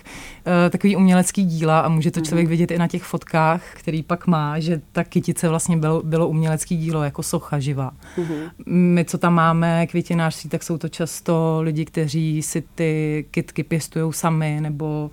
uh, 0.47 0.53
takový 0.71 0.97
umělecký 0.97 1.45
díla 1.45 1.81
a 1.81 1.89
může 1.89 2.11
to 2.11 2.21
člověk 2.21 2.47
uh-huh. 2.47 2.51
vidět 2.51 2.71
i 2.71 2.79
na 2.79 2.89
těch 2.89 3.03
fotkách, 3.03 3.63
který 3.75 4.03
pak 4.03 4.27
má, 4.27 4.59
že 4.59 4.81
ta 4.93 5.05
kytice 5.05 5.49
vlastně 5.49 5.77
bylo, 5.77 6.03
bylo 6.03 6.29
umělecký 6.29 6.77
dílo 6.77 7.03
jako 7.03 7.23
socha 7.23 7.59
živá. 7.59 7.91
Uh-huh. 8.19 8.51
My, 8.67 9.05
co 9.05 9.19
tam 9.19 9.35
máme 9.35 9.87
květinářství, 9.87 10.51
tak 10.51 10.63
jsou 10.63 10.79
to 10.79 10.89
často 10.89 11.59
lidi, 11.63 11.85
kteří 11.85 12.43
si 12.43 12.63
ty 12.75 13.25
kitky 13.31 13.63
pěstují 13.63 14.13
sami 14.13 14.59
nebo 14.61 15.11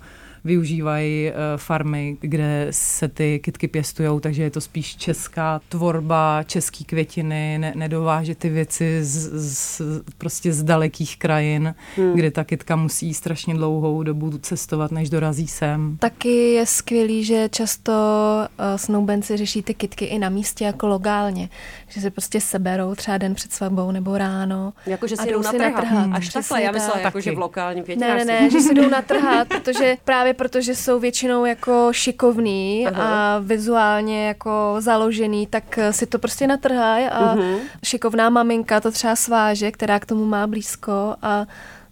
využívají 0.48 1.28
eh, 1.28 1.34
farmy, 1.58 2.18
kde 2.22 2.68
se 2.72 3.08
ty 3.08 3.40
kytky 3.40 3.68
pěstují, 3.68 4.20
takže 4.22 4.44
je 4.44 4.52
to 4.52 4.62
spíš 4.62 4.96
česká 4.96 5.62
tvorba, 5.70 6.44
český 6.44 6.84
květiny, 6.84 7.58
ne, 7.58 7.74
nedováže 7.76 8.36
ty 8.36 8.50
věci 8.50 9.00
z, 9.02 9.30
z, 9.34 9.82
prostě 10.18 10.54
z 10.54 10.64
dalekých 10.64 11.18
krajin, 11.18 11.76
hmm. 11.96 12.14
kde 12.14 12.32
ta 12.32 12.44
kytka 12.44 12.76
musí 12.76 13.14
strašně 13.14 13.54
dlouhou 13.54 14.04
dobu 14.04 14.38
cestovat, 14.38 14.92
než 14.92 15.10
dorazí 15.10 15.48
sem. 15.48 15.98
Taky 16.00 16.54
je 16.54 16.66
skvělý, 16.66 17.24
že 17.24 17.50
často 17.50 17.92
uh, 17.92 18.66
snoubenci 18.76 19.38
řeší 19.38 19.64
ty 19.64 19.74
kytky 19.74 20.06
i 20.06 20.20
na 20.20 20.30
místě 20.30 20.66
jako 20.66 20.88
lokálně, 20.88 21.50
že 21.88 22.02
se 22.02 22.12
prostě 22.12 22.42
seberou 22.42 22.96
třeba 22.96 23.18
den 23.18 23.36
před 23.36 23.54
svatbou 23.54 23.92
nebo 23.92 24.18
ráno. 24.18 24.74
Jako, 24.86 25.08
že 25.08 25.18
si 25.18 25.32
jdou 25.32 25.42
natrhat. 25.42 25.74
natrhat. 25.74 26.06
Hmm. 26.06 26.14
Až 26.14 26.30
takhle, 26.30 26.62
já 26.62 26.72
myslela, 26.72 27.00
jako, 27.00 27.22
že 27.22 27.32
v 27.32 27.38
lokálním 27.38 27.84
Ne, 27.98 28.16
ne, 28.16 28.26
ne, 28.26 28.50
že 28.50 28.60
si 28.60 28.74
jdou 28.74 28.90
natrhat, 28.90 29.48
protože 29.48 29.98
právě 30.04 30.34
protože 30.38 30.76
jsou 30.76 31.00
většinou 31.00 31.46
jako 31.46 31.88
šikovný 31.92 32.88
Aha. 32.88 33.36
a 33.36 33.40
vizuálně 33.40 34.28
jako 34.28 34.76
založený, 34.80 35.48
tak 35.48 35.80
si 35.92 36.06
to 36.06 36.20
prostě 36.20 36.48
natrhají 36.48 37.06
a 37.06 37.36
uh-huh. 37.36 37.58
šikovná 37.84 38.30
maminka 38.30 38.82
to 38.82 38.92
třeba 38.92 39.16
sváže, 39.16 39.72
která 39.72 40.00
k 40.00 40.06
tomu 40.06 40.26
má 40.26 40.48
blízko 40.48 41.16
a 41.22 41.46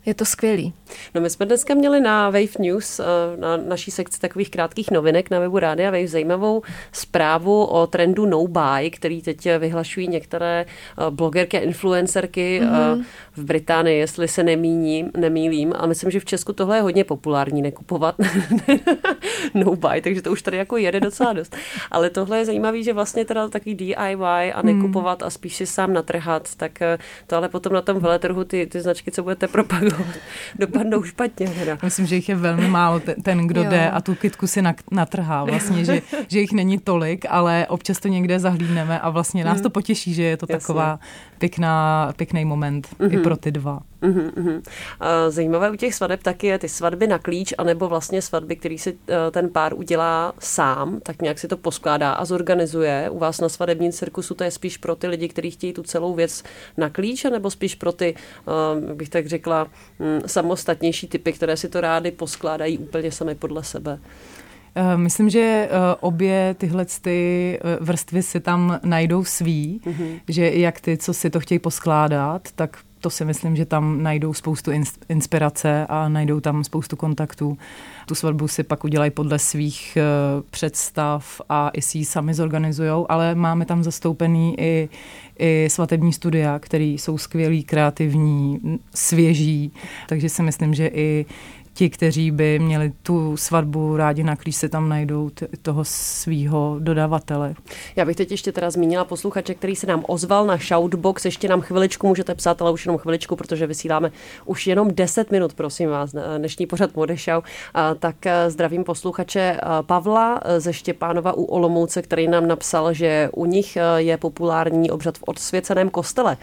je 0.05 0.13
to 0.13 0.25
skvělý. 0.25 0.73
No 1.15 1.21
my 1.21 1.29
jsme 1.29 1.45
dneska 1.45 1.73
měli 1.73 2.01
na 2.01 2.29
Wave 2.29 2.59
News, 2.59 2.99
eh, 2.99 3.03
na 3.37 3.57
naší 3.57 3.91
sekci 3.91 4.19
takových 4.19 4.49
krátkých 4.49 4.91
novinek 4.91 5.29
na 5.29 5.39
webu 5.39 5.59
Rádia 5.59 5.91
Wave, 5.91 6.07
zajímavou 6.07 6.61
zprávu 6.91 7.65
o 7.65 7.87
trendu 7.87 8.25
No 8.25 8.47
Buy, 8.47 8.89
který 8.89 9.21
teď 9.21 9.47
vyhlašují 9.59 10.07
některé 10.07 10.65
eh, 10.65 11.11
blogerky 11.11 11.57
a 11.57 11.61
influencerky 11.61 12.61
mm-hmm. 12.63 13.03
v 13.35 13.43
Británii, 13.43 13.99
jestli 13.99 14.27
se 14.27 14.43
nemíním, 14.43 15.11
nemýlím. 15.17 15.73
A 15.77 15.85
myslím, 15.85 16.11
že 16.11 16.19
v 16.19 16.25
Česku 16.25 16.53
tohle 16.53 16.77
je 16.77 16.81
hodně 16.81 17.03
populární, 17.03 17.61
nekupovat 17.61 18.15
No 19.53 19.75
Buy, 19.75 20.01
takže 20.01 20.21
to 20.21 20.31
už 20.31 20.41
tady 20.41 20.57
jako 20.57 20.77
jede 20.77 20.99
docela 20.99 21.33
dost. 21.33 21.55
Ale 21.91 22.09
tohle 22.09 22.37
je 22.37 22.45
zajímavé, 22.45 22.83
že 22.83 22.93
vlastně 22.93 23.25
teda 23.25 23.47
takový 23.47 23.75
DIY 23.75 24.53
a 24.53 24.61
nekupovat 24.63 25.21
mm. 25.21 25.27
a 25.27 25.29
spíš 25.29 25.55
si 25.55 25.65
sám 25.65 25.93
natrhat, 25.93 26.55
tak 26.55 26.79
to 27.27 27.37
ale 27.37 27.49
potom 27.49 27.73
na 27.73 27.81
tom 27.81 27.99
veletrhu 27.99 28.43
ty, 28.43 28.67
ty 28.67 28.81
značky, 28.81 29.11
co 29.11 29.23
budete 29.23 29.47
propagovat, 29.47 29.94
dopadnou 30.59 31.03
špatně. 31.03 31.47
Teda. 31.49 31.77
Myslím, 31.83 32.05
že 32.05 32.15
jich 32.15 32.29
je 32.29 32.35
velmi 32.35 32.67
málo 32.67 32.99
ten, 32.99 33.15
ten 33.21 33.47
kdo 33.47 33.63
jo. 33.63 33.69
jde 33.69 33.89
a 33.89 34.01
tu 34.01 34.15
kytku 34.15 34.47
si 34.47 34.63
natrhá 34.91 35.43
vlastně, 35.43 35.85
že, 35.85 36.01
že 36.27 36.39
jich 36.39 36.51
není 36.51 36.79
tolik, 36.79 37.25
ale 37.29 37.67
občas 37.69 37.99
to 37.99 38.07
někde 38.07 38.39
zahlídneme 38.39 38.99
a 38.99 39.09
vlastně 39.09 39.43
nás 39.43 39.57
to 39.57 39.67
hmm. 39.67 39.71
potěší, 39.71 40.13
že 40.13 40.23
je 40.23 40.37
to 40.37 40.45
Jasně. 40.49 40.59
taková 40.59 40.99
pěkná, 41.37 42.13
pěkný 42.17 42.45
moment 42.45 42.87
mm-hmm. 42.87 43.13
i 43.13 43.15
mhm. 43.15 43.23
pro 43.23 43.37
ty 43.37 43.51
dva. 43.51 43.79
Mm-hmm. 44.01 44.61
Zajímavé 45.29 45.71
u 45.71 45.75
těch 45.75 45.95
svadeb 45.95 46.23
taky 46.23 46.47
je 46.47 46.59
ty 46.59 46.69
svatby 46.69 47.07
na 47.07 47.19
klíč, 47.19 47.53
anebo 47.57 47.87
vlastně 47.87 48.21
svatby, 48.21 48.55
který 48.55 48.77
si 48.77 48.97
eh, 49.09 49.31
ten 49.31 49.49
pár 49.49 49.73
udělá 49.73 50.33
sám, 50.39 50.99
tak 51.03 51.21
nějak 51.21 51.39
si 51.39 51.47
to 51.47 51.57
poskládá 51.57 52.11
a 52.11 52.25
zorganizuje. 52.25 53.09
U 53.09 53.19
vás 53.19 53.41
na 53.41 53.49
svadebním 53.49 53.91
cirkusu 53.91 54.35
to 54.35 54.43
je 54.43 54.51
spíš 54.51 54.77
pro 54.77 54.95
ty 54.95 55.07
lidi, 55.07 55.27
kteří 55.27 55.51
chtějí 55.51 55.73
tu 55.73 55.83
celou 55.83 56.13
věc 56.15 56.43
na 56.77 56.89
klíč, 56.89 57.23
nebo 57.23 57.51
spíš 57.51 57.75
pro 57.75 57.91
ty, 57.91 58.15
eh, 58.17 58.93
bych 58.93 59.09
tak 59.09 59.27
řekla, 59.27 59.67
hm, 59.99 60.21
samostatnější 60.25 61.07
typy, 61.07 61.33
které 61.33 61.57
si 61.57 61.69
to 61.69 61.81
rády 61.81 62.11
poskládají 62.11 62.77
úplně 62.77 63.11
sami 63.11 63.35
podle 63.35 63.63
sebe. 63.63 63.99
Eh, 64.77 64.97
myslím, 64.97 65.29
že 65.29 65.39
eh, 65.39 65.69
obě 65.99 66.55
tyhle 66.57 66.85
ty 67.01 67.59
eh, 67.61 67.77
vrstvy 67.81 68.23
si 68.23 68.39
tam 68.39 68.79
najdou 68.83 69.23
svý, 69.23 69.81
mm-hmm. 69.85 70.19
že 70.27 70.51
jak 70.51 70.81
ty, 70.81 70.97
co 70.97 71.13
si 71.13 71.29
to 71.29 71.39
chtějí 71.39 71.59
poskládat, 71.59 72.49
tak 72.55 72.77
to 73.01 73.09
si 73.09 73.25
myslím, 73.25 73.55
že 73.55 73.65
tam 73.65 74.03
najdou 74.03 74.33
spoustu 74.33 74.71
inspirace 75.09 75.85
a 75.89 76.09
najdou 76.09 76.39
tam 76.39 76.63
spoustu 76.63 76.95
kontaktů. 76.95 77.57
Tu 78.05 78.15
svatbu 78.15 78.47
si 78.47 78.63
pak 78.63 78.83
udělají 78.83 79.11
podle 79.11 79.39
svých 79.39 79.97
představ 80.49 81.41
a 81.49 81.69
i 81.69 81.81
si 81.81 81.97
ji 81.97 82.05
sami 82.05 82.33
zorganizují, 82.33 83.05
ale 83.09 83.35
máme 83.35 83.65
tam 83.65 83.83
zastoupený 83.83 84.55
i, 84.59 84.89
i 85.39 85.67
svatební 85.69 86.13
studia, 86.13 86.59
které 86.59 86.83
jsou 86.83 87.17
skvělí, 87.17 87.63
kreativní, 87.63 88.61
svěží, 88.93 89.71
takže 90.09 90.29
si 90.29 90.43
myslím, 90.43 90.73
že 90.73 90.87
i 90.93 91.25
ti, 91.75 91.89
kteří 91.89 92.31
by 92.31 92.59
měli 92.59 92.91
tu 93.03 93.37
svatbu 93.37 93.97
rádi 93.97 94.23
na 94.23 94.35
klíč, 94.35 94.55
se 94.55 94.69
tam 94.69 94.89
najdou 94.89 95.29
t- 95.29 95.47
toho 95.61 95.83
svého 95.85 96.75
dodavatele. 96.79 97.55
Já 97.95 98.05
bych 98.05 98.15
teď 98.15 98.31
ještě 98.31 98.51
teda 98.51 98.71
zmínila 98.71 99.05
posluchače, 99.05 99.53
který 99.53 99.75
se 99.75 99.87
nám 99.87 100.03
ozval 100.07 100.45
na 100.45 100.57
Shoutbox. 100.57 101.25
Ještě 101.25 101.47
nám 101.47 101.61
chviličku 101.61 102.07
můžete 102.07 102.35
psát, 102.35 102.61
ale 102.61 102.71
už 102.71 102.85
jenom 102.85 102.97
chviličku, 102.97 103.35
protože 103.35 103.67
vysíláme 103.67 104.11
už 104.45 104.67
jenom 104.67 104.87
10 104.91 105.31
minut, 105.31 105.53
prosím 105.53 105.89
vás, 105.89 106.15
dnešní 106.37 106.65
pořad 106.65 106.95
Modešau. 106.95 107.41
Tak 107.99 108.25
eh, 108.25 108.49
zdravím 108.49 108.83
posluchače 108.83 109.39
eh, 109.39 109.59
Pavla 109.81 110.39
eh, 110.45 110.59
ze 110.59 110.73
Štěpánova 110.73 111.33
u 111.33 111.43
Olomouce, 111.43 112.01
který 112.01 112.27
nám 112.27 112.47
napsal, 112.47 112.93
že 112.93 113.29
u 113.33 113.45
nich 113.45 113.77
je 113.97 114.17
populární 114.17 114.91
obřad 114.91 115.17
v 115.17 115.23
odsvěceném 115.25 115.89
kostele. 115.89 116.37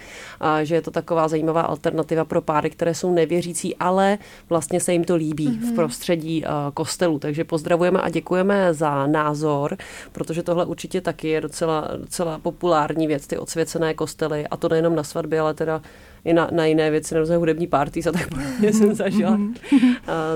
Že 0.63 0.75
je 0.75 0.81
to 0.81 0.91
taková 0.91 1.27
zajímavá 1.27 1.61
alternativa 1.61 2.25
pro 2.25 2.41
páry, 2.41 2.69
které 2.69 2.95
jsou 2.95 3.13
nevěřící, 3.13 3.75
ale 3.75 4.17
vlastně 4.49 4.79
se 4.79 4.93
jim 4.93 5.03
to 5.03 5.22
líbí 5.23 5.47
mm-hmm. 5.47 5.59
v 5.59 5.65
mhm. 5.65 5.75
prostředí 5.75 6.43
uh, 6.43 6.49
kostelu. 6.73 7.19
Takže 7.19 7.43
pozdravujeme 7.43 8.01
a 8.01 8.09
děkujeme 8.09 8.73
za 8.73 9.07
názor, 9.07 9.77
protože 10.11 10.43
tohle 10.43 10.65
určitě 10.65 11.01
taky 11.01 11.27
je 11.27 11.41
docela, 11.41 11.87
docela 11.97 12.39
populární 12.39 13.07
věc, 13.07 13.27
ty 13.27 13.37
odsvěcené 13.37 13.93
kostely. 13.93 14.47
A 14.47 14.57
to 14.57 14.69
nejenom 14.69 14.95
na 14.95 15.03
svatbě, 15.03 15.39
ale 15.39 15.53
teda 15.53 15.81
i 16.25 16.33
na, 16.33 16.49
na 16.51 16.65
jiné 16.65 16.91
věci, 16.91 17.15
na 17.15 17.19
různé 17.19 17.37
hudební 17.37 17.67
party 17.67 17.99
a 18.09 18.11
tak 18.11 18.29
podobně 18.29 18.73
jsem 18.73 18.93
zažila. 18.93 19.31
uh, 19.31 19.49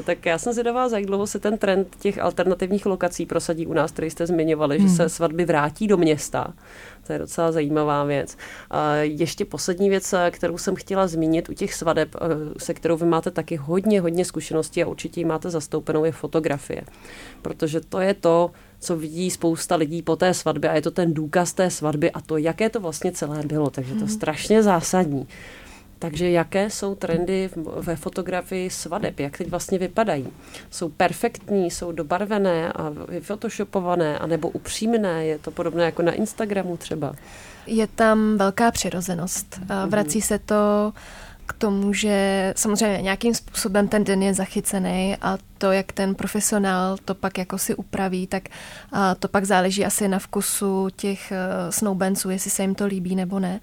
tak 0.04 0.26
já 0.26 0.38
jsem 0.38 0.54
zvědavá, 0.54 0.90
za 0.90 0.98
jak 0.98 1.06
dlouho 1.06 1.28
se 1.28 1.40
ten 1.40 1.58
trend 1.58 1.96
těch 2.00 2.20
alternativních 2.20 2.86
lokací 2.86 3.26
prosadí 3.26 3.68
u 3.68 3.74
nás, 3.74 3.92
který 3.92 4.10
jste 4.10 4.28
zmiňovali, 4.28 4.82
že 4.82 4.90
se 4.90 5.04
mhm. 5.04 5.10
svatby 5.10 5.46
vrátí 5.46 5.88
do 5.88 5.98
města. 5.98 6.54
To 7.08 7.14
je 7.14 7.20
docela 7.20 7.52
zajímavá 7.52 8.04
věc. 8.04 8.38
A 8.72 8.96
ještě 8.96 9.46
poslední 9.46 9.90
věc, 9.90 10.14
kterou 10.32 10.58
jsem 10.58 10.76
chtěla 10.76 11.08
zmínit 11.08 11.50
u 11.50 11.54
těch 11.54 11.74
svadeb, 11.74 12.16
eh, 12.16 12.20
se 12.58 12.74
kterou 12.74 12.98
vy 12.98 13.06
máte 13.06 13.32
taky 13.32 13.56
hodně, 13.56 14.02
hodně 14.02 14.26
zkušeností 14.26 14.84
a 14.84 14.88
určitě 14.88 15.20
ji 15.22 15.26
máte 15.26 15.50
zastoupenou, 15.50 16.06
je 16.06 16.12
fotografie. 16.12 16.82
Protože 17.42 17.82
to 17.82 18.00
je 18.00 18.14
to, 18.14 18.52
co 18.80 18.96
vidí 18.96 19.32
spousta 19.32 19.76
lidí 19.76 20.02
po 20.02 20.16
té 20.16 20.34
svatbě 20.34 20.70
a 20.70 20.76
je 20.76 20.82
to 20.82 20.92
ten 20.92 21.14
důkaz 21.14 21.54
té 21.54 21.70
svatby 21.70 22.12
a 22.12 22.22
to, 22.22 22.38
jaké 22.38 22.70
to 22.70 22.80
vlastně 22.80 23.12
celé 23.12 23.44
bylo. 23.46 23.70
Takže 23.70 23.96
to 23.96 24.04
je 24.04 24.10
strašně 24.10 24.64
zásadní. 24.64 25.28
Takže 26.00 26.30
jaké 26.30 26.70
jsou 26.70 26.96
trendy 26.96 27.50
ve 27.66 27.96
fotografii 27.96 28.70
svadeb? 28.70 29.20
Jak 29.20 29.38
teď 29.38 29.50
vlastně 29.50 29.78
vypadají? 29.80 30.28
Jsou 30.72 30.90
perfektní, 30.90 31.72
jsou 31.72 31.92
dobarvené 31.92 32.72
a 32.74 32.90
vyfotoshopované, 33.10 34.20
anebo 34.20 34.50
upřímné? 34.50 35.26
Je 35.26 35.40
to 35.40 35.52
podobné 35.52 35.84
jako 35.86 36.02
na 36.02 36.12
Instagramu 36.12 36.78
třeba? 36.78 37.14
Je 37.68 37.88
tam 37.88 38.38
velká 38.38 38.72
přirozenost. 38.72 39.60
Mhm. 39.60 39.90
Vrací 39.90 40.22
se 40.22 40.40
to 40.40 40.94
k 41.48 41.54
tomu, 41.54 41.94
že 41.94 42.54
samozřejmě 42.56 43.02
nějakým 43.02 43.34
způsobem 43.34 43.88
ten 43.88 44.04
den 44.04 44.24
je 44.24 44.34
zachycený 44.34 45.18
a 45.22 45.38
to, 45.58 45.72
jak 45.72 45.92
ten 45.92 46.16
profesionál 46.16 46.98
to 47.06 47.16
pak 47.16 47.38
jako 47.38 47.58
si 47.58 47.76
upraví, 47.76 48.28
tak 48.28 48.44
to 49.20 49.28
pak 49.28 49.46
záleží 49.46 49.86
asi 49.86 50.08
na 50.08 50.20
vkusu 50.20 50.90
těch 50.96 51.32
e, 51.32 51.38
snoubenců, 51.72 52.30
jestli 52.30 52.52
se 52.52 52.62
jim 52.62 52.76
to 52.76 52.86
líbí 52.86 53.16
nebo 53.16 53.40
ne. 53.40 53.60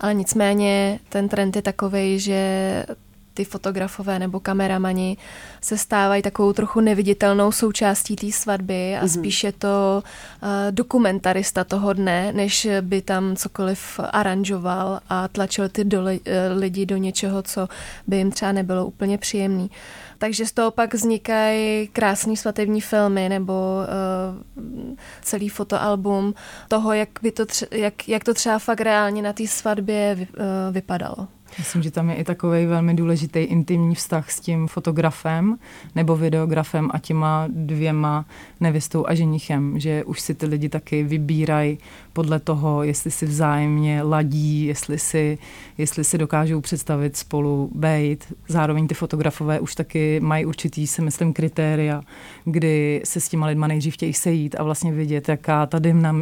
Ale 0.00 0.14
nicméně 0.14 0.98
ten 1.08 1.28
trend 1.28 1.56
je 1.56 1.62
takový, 1.62 2.20
že 2.20 2.86
ty 3.34 3.44
fotografové 3.44 4.18
nebo 4.18 4.40
kameramani 4.40 5.16
se 5.60 5.78
stávají 5.78 6.22
takovou 6.22 6.52
trochu 6.52 6.80
neviditelnou 6.80 7.52
součástí 7.52 8.16
té 8.16 8.32
svatby 8.32 8.96
a 8.96 9.04
mm-hmm. 9.04 9.18
spíše 9.18 9.52
to 9.52 10.02
uh, 10.02 10.48
dokumentarista 10.70 11.64
toho 11.64 11.92
dne, 11.92 12.32
než 12.32 12.68
by 12.80 13.02
tam 13.02 13.36
cokoliv 13.36 14.00
aranžoval 14.12 15.00
a 15.08 15.28
tlačil 15.28 15.68
ty 15.68 15.84
do, 15.84 16.02
uh, 16.02 16.08
lidi 16.56 16.86
do 16.86 16.96
něčeho, 16.96 17.42
co 17.42 17.68
by 18.06 18.16
jim 18.16 18.30
třeba 18.30 18.52
nebylo 18.52 18.86
úplně 18.86 19.18
příjemný. 19.18 19.70
Takže 20.18 20.46
z 20.46 20.52
toho 20.52 20.70
pak 20.70 20.94
vznikají 20.94 21.88
krásné 21.88 22.36
svatební 22.36 22.80
filmy 22.80 23.28
nebo 23.28 23.52
uh, 23.52 24.96
celý 25.22 25.48
fotoalbum 25.48 26.34
toho, 26.68 26.92
jak, 26.92 27.08
by 27.22 27.32
to 27.32 27.44
tře- 27.44 27.66
jak, 27.70 28.08
jak 28.08 28.24
to 28.24 28.34
třeba 28.34 28.58
fakt 28.58 28.80
reálně 28.80 29.22
na 29.22 29.32
té 29.32 29.46
svatbě 29.46 30.14
vy, 30.14 30.26
uh, 30.28 30.74
vypadalo. 30.74 31.28
Myslím, 31.58 31.82
že 31.82 31.90
tam 31.90 32.10
je 32.10 32.16
i 32.16 32.24
takový 32.24 32.66
velmi 32.66 32.94
důležitý 32.94 33.38
intimní 33.38 33.94
vztah 33.94 34.30
s 34.30 34.40
tím 34.40 34.68
fotografem 34.68 35.58
nebo 35.94 36.16
videografem 36.16 36.90
a 36.92 36.98
těma 36.98 37.46
dvěma 37.50 38.24
nevěstou 38.60 39.06
a 39.06 39.14
ženichem, 39.14 39.78
že 39.78 40.04
už 40.04 40.20
si 40.20 40.34
ty 40.34 40.46
lidi 40.46 40.68
taky 40.68 41.02
vybírají 41.02 41.78
podle 42.12 42.38
toho, 42.38 42.82
jestli 42.82 43.10
si 43.10 43.26
vzájemně 43.26 44.02
ladí, 44.02 44.64
jestli 44.64 44.98
si, 44.98 45.38
jestli 45.78 46.04
si 46.04 46.18
dokážou 46.18 46.60
představit 46.60 47.16
spolu 47.16 47.70
bejt. 47.74 48.32
Zároveň 48.48 48.86
ty 48.86 48.94
fotografové 48.94 49.60
už 49.60 49.74
taky 49.74 50.20
mají 50.20 50.46
určitý, 50.46 50.86
si 50.86 51.02
myslím, 51.02 51.32
kritéria, 51.32 52.02
kdy 52.44 53.02
se 53.04 53.20
s 53.20 53.28
těma 53.28 53.46
lidma 53.46 53.66
nejdřív 53.66 53.94
chtějí 53.94 54.12
sejít 54.12 54.56
a 54.58 54.62
vlastně 54.62 54.92
vidět, 54.92 55.28
jaká 55.28 55.66
ta 55.66 55.78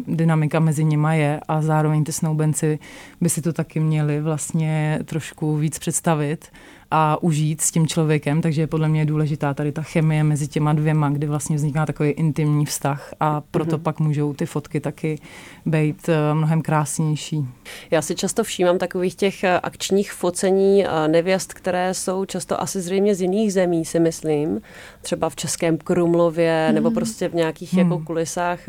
dynamika 0.06 0.60
mezi 0.60 0.84
nimi 0.84 1.18
je 1.18 1.40
a 1.48 1.62
zároveň 1.62 2.04
ty 2.04 2.12
snoubenci 2.12 2.78
by 3.20 3.28
si 3.28 3.42
to 3.42 3.52
taky 3.52 3.80
měli 3.80 4.20
vlastně 4.20 4.98
trošku 5.04 5.21
víc 5.58 5.78
představit 5.78 6.48
a 6.94 7.22
užít 7.22 7.60
s 7.60 7.70
tím 7.70 7.86
člověkem, 7.86 8.42
takže 8.42 8.66
podle 8.66 8.88
mě 8.88 9.00
je 9.00 9.04
důležitá 9.04 9.54
tady 9.54 9.72
ta 9.72 9.82
chemie 9.82 10.24
mezi 10.24 10.48
těma 10.48 10.72
dvěma, 10.72 11.10
kdy 11.10 11.26
vlastně 11.26 11.56
vzniká 11.56 11.86
takový 11.86 12.10
intimní 12.10 12.66
vztah 12.66 13.14
a 13.20 13.40
proto 13.50 13.78
mm-hmm. 13.78 13.82
pak 13.82 14.00
můžou 14.00 14.34
ty 14.34 14.46
fotky 14.46 14.80
taky 14.80 15.18
být 15.66 16.08
eh, 16.08 16.34
mnohem 16.34 16.62
krásnější. 16.62 17.46
Já 17.90 18.02
si 18.02 18.14
často 18.14 18.44
všímám 18.44 18.78
takových 18.78 19.14
těch 19.14 19.44
eh, 19.44 19.60
akčních 19.60 20.12
focení 20.12 20.86
eh, 20.86 21.08
nevěst, 21.08 21.54
které 21.54 21.94
jsou 21.94 22.24
často 22.24 22.60
asi 22.60 22.80
zřejmě 22.80 23.14
z 23.14 23.20
jiných 23.20 23.52
zemí, 23.52 23.84
si 23.84 24.00
myslím, 24.00 24.60
třeba 25.02 25.28
v 25.28 25.36
Českém 25.36 25.78
Krumlově 25.78 26.66
mm. 26.68 26.74
nebo 26.74 26.90
prostě 26.90 27.28
v 27.28 27.34
nějakých 27.34 27.72
mm. 27.72 27.78
jako 27.78 27.98
kulisách 27.98 28.60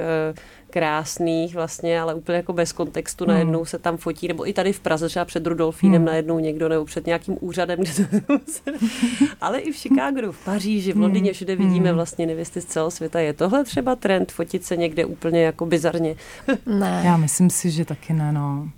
krásných 0.73 1.55
vlastně, 1.55 2.01
ale 2.01 2.13
úplně 2.13 2.35
jako 2.35 2.53
bez 2.53 2.71
kontextu 2.71 3.25
najednou 3.25 3.65
se 3.65 3.79
tam 3.79 3.97
fotí, 3.97 4.27
nebo 4.27 4.49
i 4.49 4.53
tady 4.53 4.73
v 4.73 4.79
Praze 4.79 5.09
třeba 5.09 5.25
před 5.25 5.47
Rudolfínem 5.47 6.01
mm. 6.01 6.05
najednou 6.05 6.39
někdo, 6.39 6.69
nebo 6.69 6.85
před 6.85 7.05
nějakým 7.05 7.37
úřadem, 7.41 7.79
kde 7.83 8.21
to 8.21 8.37
ale 9.41 9.59
i 9.59 9.71
v 9.71 9.75
Chicagu, 9.75 10.31
v 10.31 10.45
Paříži, 10.45 10.93
v 10.93 10.97
Londýně, 10.97 11.29
hmm. 11.29 11.33
všude 11.33 11.55
vidíme 11.55 11.89
hmm. 11.89 11.95
vlastně 11.95 12.25
nevěsty 12.25 12.61
z 12.61 12.65
celého 12.65 12.91
světa. 12.91 13.19
Je 13.19 13.33
tohle 13.33 13.63
třeba 13.63 13.95
trend 13.95 14.31
fotit 14.31 14.65
se 14.65 14.77
někde 14.77 15.05
úplně 15.05 15.43
jako 15.43 15.65
bizarně? 15.65 16.15
ne. 16.65 17.01
Já 17.05 17.17
myslím 17.17 17.49
si, 17.49 17.71
že 17.71 17.85
taky 17.85 18.13
ne, 18.13 18.31
no. 18.31 18.69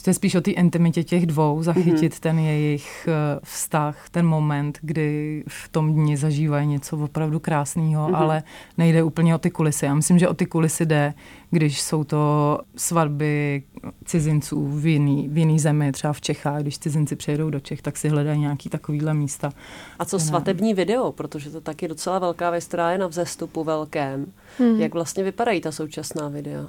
Že 0.00 0.04
to 0.04 0.10
je 0.10 0.14
spíš 0.14 0.34
o 0.34 0.40
té 0.40 0.50
intimitě 0.50 1.04
těch 1.04 1.26
dvou, 1.26 1.62
zachytit 1.62 2.12
mm-hmm. 2.12 2.20
ten 2.20 2.38
jejich 2.38 3.08
eh, 3.08 3.40
vztah, 3.42 4.08
ten 4.10 4.26
moment, 4.26 4.78
kdy 4.82 5.44
v 5.48 5.68
tom 5.68 5.94
dni 5.94 6.16
zažívají 6.16 6.66
něco 6.66 6.98
opravdu 6.98 7.40
krásného, 7.40 8.08
mm-hmm. 8.08 8.16
ale 8.16 8.42
nejde 8.78 9.02
úplně 9.02 9.34
o 9.34 9.38
ty 9.38 9.50
kulisy. 9.50 9.86
Já 9.86 9.94
myslím, 9.94 10.18
že 10.18 10.28
o 10.28 10.34
ty 10.34 10.46
kulisy 10.46 10.86
jde, 10.86 11.14
když 11.50 11.80
jsou 11.80 12.04
to 12.04 12.58
svatby 12.76 13.62
cizinců 14.04 14.66
v 14.66 14.86
jiný, 14.86 15.28
v 15.28 15.38
jiný 15.38 15.58
zemi, 15.58 15.92
třeba 15.92 16.12
v 16.12 16.20
Čechách, 16.20 16.62
když 16.62 16.78
cizinci 16.78 17.16
přijedou 17.16 17.50
do 17.50 17.60
Čech, 17.60 17.82
tak 17.82 17.96
si 17.96 18.08
hledají 18.08 18.40
nějaký 18.40 18.68
takovýhle 18.68 19.14
místa. 19.14 19.52
A 19.98 20.04
co 20.04 20.18
svatební 20.18 20.74
video, 20.74 21.12
protože 21.12 21.50
to 21.50 21.60
taky 21.60 21.88
docela 21.88 22.18
velká 22.18 22.50
věc, 22.50 22.64
která 22.64 22.92
je 22.92 22.98
na 22.98 23.06
vzestupu 23.06 23.64
velkém. 23.64 24.26
Hmm. 24.58 24.80
Jak 24.80 24.94
vlastně 24.94 25.24
vypadají 25.24 25.60
ta 25.60 25.72
současná 25.72 26.28
videa? 26.28 26.66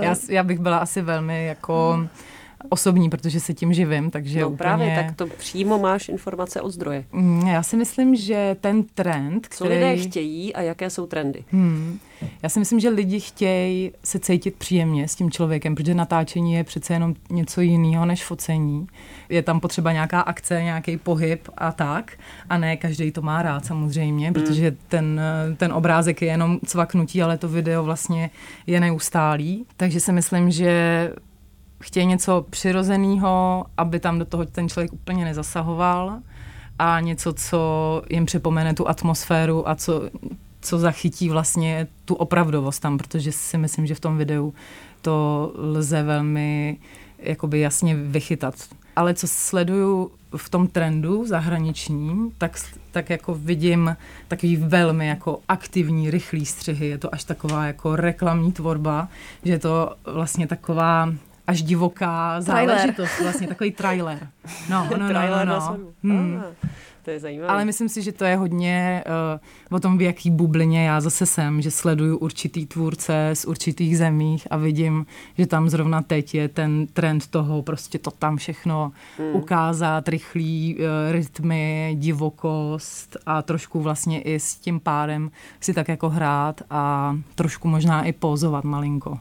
Já, 0.00 0.14
já 0.28 0.42
bych 0.42 0.58
byla 0.58 0.78
asi 0.78 1.02
velmi 1.02 1.46
jako... 1.46 1.92
Hmm 1.96 2.08
osobní, 2.68 3.10
protože 3.10 3.40
se 3.40 3.54
tím 3.54 3.72
živím, 3.72 4.10
takže 4.10 4.40
no 4.40 4.46
úplně... 4.46 4.56
právě, 4.56 4.94
tak 4.94 5.16
to 5.16 5.26
přímo 5.26 5.78
máš 5.78 6.08
informace 6.08 6.60
od 6.60 6.70
zdroje. 6.70 7.04
Mm, 7.12 7.46
já 7.46 7.62
si 7.62 7.76
myslím, 7.76 8.16
že 8.16 8.56
ten 8.60 8.82
trend, 8.82 9.46
který... 9.46 9.68
Co 9.68 9.74
lidé 9.74 9.96
chtějí 9.96 10.54
a 10.54 10.60
jaké 10.60 10.90
jsou 10.90 11.06
trendy? 11.06 11.44
Hmm. 11.52 11.98
Já 12.42 12.48
si 12.48 12.58
myslím, 12.58 12.80
že 12.80 12.88
lidi 12.88 13.20
chtějí 13.20 13.92
se 14.04 14.18
cítit 14.18 14.54
příjemně 14.54 15.08
s 15.08 15.14
tím 15.14 15.30
člověkem, 15.30 15.74
protože 15.74 15.94
natáčení 15.94 16.54
je 16.54 16.64
přece 16.64 16.92
jenom 16.92 17.14
něco 17.30 17.60
jiného 17.60 18.06
než 18.06 18.24
focení. 18.24 18.86
Je 19.28 19.42
tam 19.42 19.60
potřeba 19.60 19.92
nějaká 19.92 20.20
akce, 20.20 20.62
nějaký 20.62 20.96
pohyb 20.96 21.48
a 21.56 21.72
tak. 21.72 22.12
A 22.48 22.58
ne 22.58 22.76
každý 22.76 23.10
to 23.10 23.22
má 23.22 23.42
rád 23.42 23.64
samozřejmě, 23.64 24.26
hmm. 24.26 24.34
protože 24.34 24.76
ten, 24.88 25.20
ten 25.56 25.72
obrázek 25.72 26.22
je 26.22 26.28
jenom 26.28 26.58
cvaknutí, 26.66 27.22
ale 27.22 27.38
to 27.38 27.48
video 27.48 27.84
vlastně 27.84 28.30
je 28.66 28.80
neustálý. 28.80 29.66
Takže 29.76 30.00
si 30.00 30.12
myslím, 30.12 30.50
že 30.50 31.12
chtějí 31.80 32.06
něco 32.06 32.46
přirozeného, 32.50 33.64
aby 33.76 34.00
tam 34.00 34.18
do 34.18 34.24
toho 34.24 34.44
ten 34.44 34.68
člověk 34.68 34.92
úplně 34.92 35.24
nezasahoval 35.24 36.18
a 36.78 37.00
něco, 37.00 37.32
co 37.32 38.02
jim 38.10 38.26
připomene 38.26 38.74
tu 38.74 38.88
atmosféru 38.88 39.68
a 39.68 39.74
co, 39.74 40.10
co 40.60 40.78
zachytí 40.78 41.28
vlastně 41.28 41.86
tu 42.04 42.14
opravdovost 42.14 42.82
tam, 42.82 42.98
protože 42.98 43.32
si 43.32 43.58
myslím, 43.58 43.86
že 43.86 43.94
v 43.94 44.00
tom 44.00 44.18
videu 44.18 44.54
to 45.02 45.52
lze 45.56 46.02
velmi 46.02 46.78
jakoby 47.18 47.60
jasně 47.60 47.96
vychytat. 47.96 48.54
Ale 48.96 49.14
co 49.14 49.28
sleduju 49.28 50.10
v 50.36 50.48
tom 50.48 50.66
trendu 50.66 51.26
zahraničním, 51.26 52.32
tak, 52.38 52.58
tak 52.90 53.10
jako 53.10 53.34
vidím 53.34 53.96
takový 54.28 54.56
velmi 54.56 55.06
jako 55.06 55.40
aktivní, 55.48 56.10
rychlý 56.10 56.46
střihy. 56.46 56.86
Je 56.86 56.98
to 56.98 57.14
až 57.14 57.24
taková 57.24 57.66
jako 57.66 57.96
reklamní 57.96 58.52
tvorba, 58.52 59.08
že 59.44 59.52
je 59.52 59.58
to 59.58 59.94
vlastně 60.04 60.46
taková 60.46 61.12
až 61.46 61.62
divoká 61.62 62.40
záležitost, 62.40 63.20
vlastně 63.22 63.48
takový 63.48 63.70
trailer. 63.70 64.28
No, 64.70 64.88
no, 64.96 65.12
no, 65.12 65.44
no, 65.44 65.44
no. 65.44 65.78
Hmm. 66.04 66.42
To 67.06 67.10
je 67.10 67.20
zajímavé. 67.20 67.52
Ale 67.52 67.64
myslím 67.64 67.88
si, 67.88 68.02
že 68.02 68.12
to 68.12 68.24
je 68.24 68.36
hodně 68.36 69.04
uh, 69.70 69.76
o 69.76 69.80
tom, 69.80 69.98
v 69.98 70.02
jaký 70.02 70.30
bublině 70.30 70.86
já 70.86 71.00
zase 71.00 71.26
jsem, 71.26 71.62
že 71.62 71.70
sleduju 71.70 72.16
určitý 72.16 72.66
tvůrce 72.66 73.30
z 73.34 73.44
určitých 73.44 73.98
zemích 73.98 74.48
a 74.50 74.56
vidím, 74.56 75.06
že 75.38 75.46
tam 75.46 75.68
zrovna 75.68 76.02
teď 76.02 76.34
je 76.34 76.48
ten 76.48 76.86
trend 76.86 77.26
toho 77.26 77.62
prostě 77.62 77.98
to 77.98 78.10
tam 78.10 78.36
všechno 78.36 78.92
hmm. 79.18 79.36
ukázat, 79.36 80.08
rychlý 80.08 80.76
uh, 80.78 81.12
rytmy, 81.12 81.96
divokost 81.98 83.16
a 83.26 83.42
trošku 83.42 83.80
vlastně 83.80 84.22
i 84.22 84.40
s 84.40 84.54
tím 84.54 84.80
párem 84.80 85.30
si 85.60 85.74
tak 85.74 85.88
jako 85.88 86.08
hrát 86.08 86.62
a 86.70 87.16
trošku 87.34 87.68
možná 87.68 88.04
i 88.04 88.12
pozovat 88.12 88.64
malinko. 88.64 89.18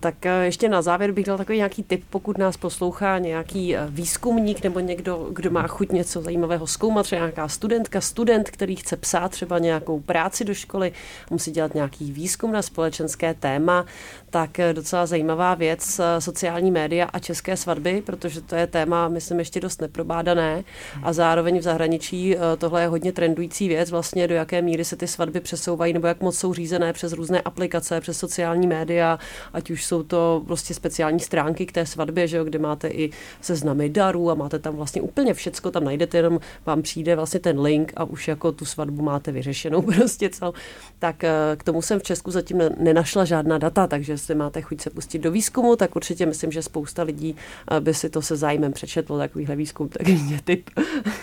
Tak 0.00 0.14
uh, 0.24 0.30
ještě 0.42 0.68
na 0.68 0.82
závěr 0.82 1.12
bych 1.12 1.26
dal 1.26 1.38
takový 1.38 1.58
nějaký 1.58 1.82
tip, 1.82 2.04
pokud 2.10 2.38
nás 2.38 2.56
poslouchá 2.56 3.18
nějaký 3.18 3.76
výzkumník 3.88 4.62
nebo 4.62 4.80
někdo, 4.80 5.28
kdo 5.32 5.50
má 5.50 5.66
chuť 5.66 5.92
něco 5.92 6.22
zajímavého 6.22 6.66
zkoumat, 6.66 7.06
třeba 7.06 7.21
nějaká 7.22 7.48
studentka, 7.48 8.00
student, 8.00 8.50
který 8.50 8.76
chce 8.76 8.96
psát 8.96 9.30
třeba 9.30 9.58
nějakou 9.58 10.00
práci 10.00 10.44
do 10.44 10.54
školy, 10.54 10.92
musí 11.30 11.50
dělat 11.50 11.74
nějaký 11.74 12.12
výzkum 12.12 12.52
na 12.52 12.62
společenské 12.62 13.34
téma, 13.34 13.86
tak 14.32 14.50
docela 14.72 15.06
zajímavá 15.06 15.54
věc 15.54 16.00
sociální 16.18 16.70
média 16.70 17.08
a 17.12 17.18
české 17.18 17.56
svatby, 17.56 18.02
protože 18.06 18.40
to 18.40 18.54
je 18.54 18.66
téma, 18.66 19.08
myslím, 19.08 19.38
ještě 19.38 19.60
dost 19.60 19.80
neprobádané 19.80 20.64
a 21.02 21.12
zároveň 21.12 21.58
v 21.58 21.62
zahraničí 21.62 22.36
eh, 22.36 22.40
tohle 22.58 22.82
je 22.82 22.88
hodně 22.88 23.12
trendující 23.12 23.68
věc, 23.68 23.90
vlastně 23.90 24.28
do 24.28 24.34
jaké 24.34 24.62
míry 24.62 24.84
se 24.84 24.96
ty 24.96 25.06
svatby 25.06 25.40
přesouvají 25.40 25.92
nebo 25.92 26.06
jak 26.06 26.20
moc 26.20 26.38
jsou 26.38 26.54
řízené 26.54 26.92
přes 26.92 27.12
různé 27.12 27.40
aplikace, 27.40 28.00
přes 28.00 28.18
sociální 28.18 28.66
média, 28.66 29.18
ať 29.52 29.70
už 29.70 29.84
jsou 29.84 30.02
to 30.02 30.42
prostě 30.46 30.74
speciální 30.74 31.20
stránky 31.20 31.66
k 31.66 31.72
té 31.72 31.86
svatbě, 31.86 32.28
že 32.28 32.36
jo, 32.36 32.44
kde 32.44 32.58
máte 32.58 32.88
i 32.88 33.10
seznamy 33.40 33.88
darů 33.88 34.30
a 34.30 34.34
máte 34.34 34.58
tam 34.58 34.76
vlastně 34.76 35.02
úplně 35.02 35.34
všecko, 35.34 35.70
tam 35.70 35.84
najdete, 35.84 36.18
jenom 36.18 36.40
vám 36.66 36.82
přijde 36.82 37.16
vlastně 37.16 37.40
ten 37.40 37.60
link 37.60 37.92
a 37.96 38.04
už 38.04 38.28
jako 38.28 38.52
tu 38.52 38.64
svatbu 38.64 39.02
máte 39.02 39.32
vyřešenou 39.32 39.82
prostě 39.96 40.30
celou. 40.30 40.52
Tak 40.98 41.24
eh, 41.24 41.32
k 41.56 41.64
tomu 41.64 41.82
jsem 41.82 42.00
v 42.00 42.02
Česku 42.02 42.30
zatím 42.30 42.62
nenašla 42.78 43.24
žádná 43.24 43.58
data, 43.58 43.86
takže 43.86 44.18
jestli 44.22 44.34
máte 44.34 44.60
chuť 44.60 44.80
se 44.80 44.90
pustit 44.90 45.18
do 45.18 45.30
výzkumu, 45.30 45.76
tak 45.76 45.96
určitě 45.96 46.26
myslím, 46.26 46.52
že 46.52 46.62
spousta 46.62 47.02
lidí 47.02 47.36
eh, 47.70 47.80
by 47.80 47.94
si 47.94 48.10
to 48.10 48.22
se 48.22 48.36
zájmem 48.36 48.72
přečetlo, 48.72 49.18
takovýhle 49.18 49.56
výzkum, 49.56 49.88
tak 49.88 50.06
mě 50.26 50.40
tip 50.44 50.70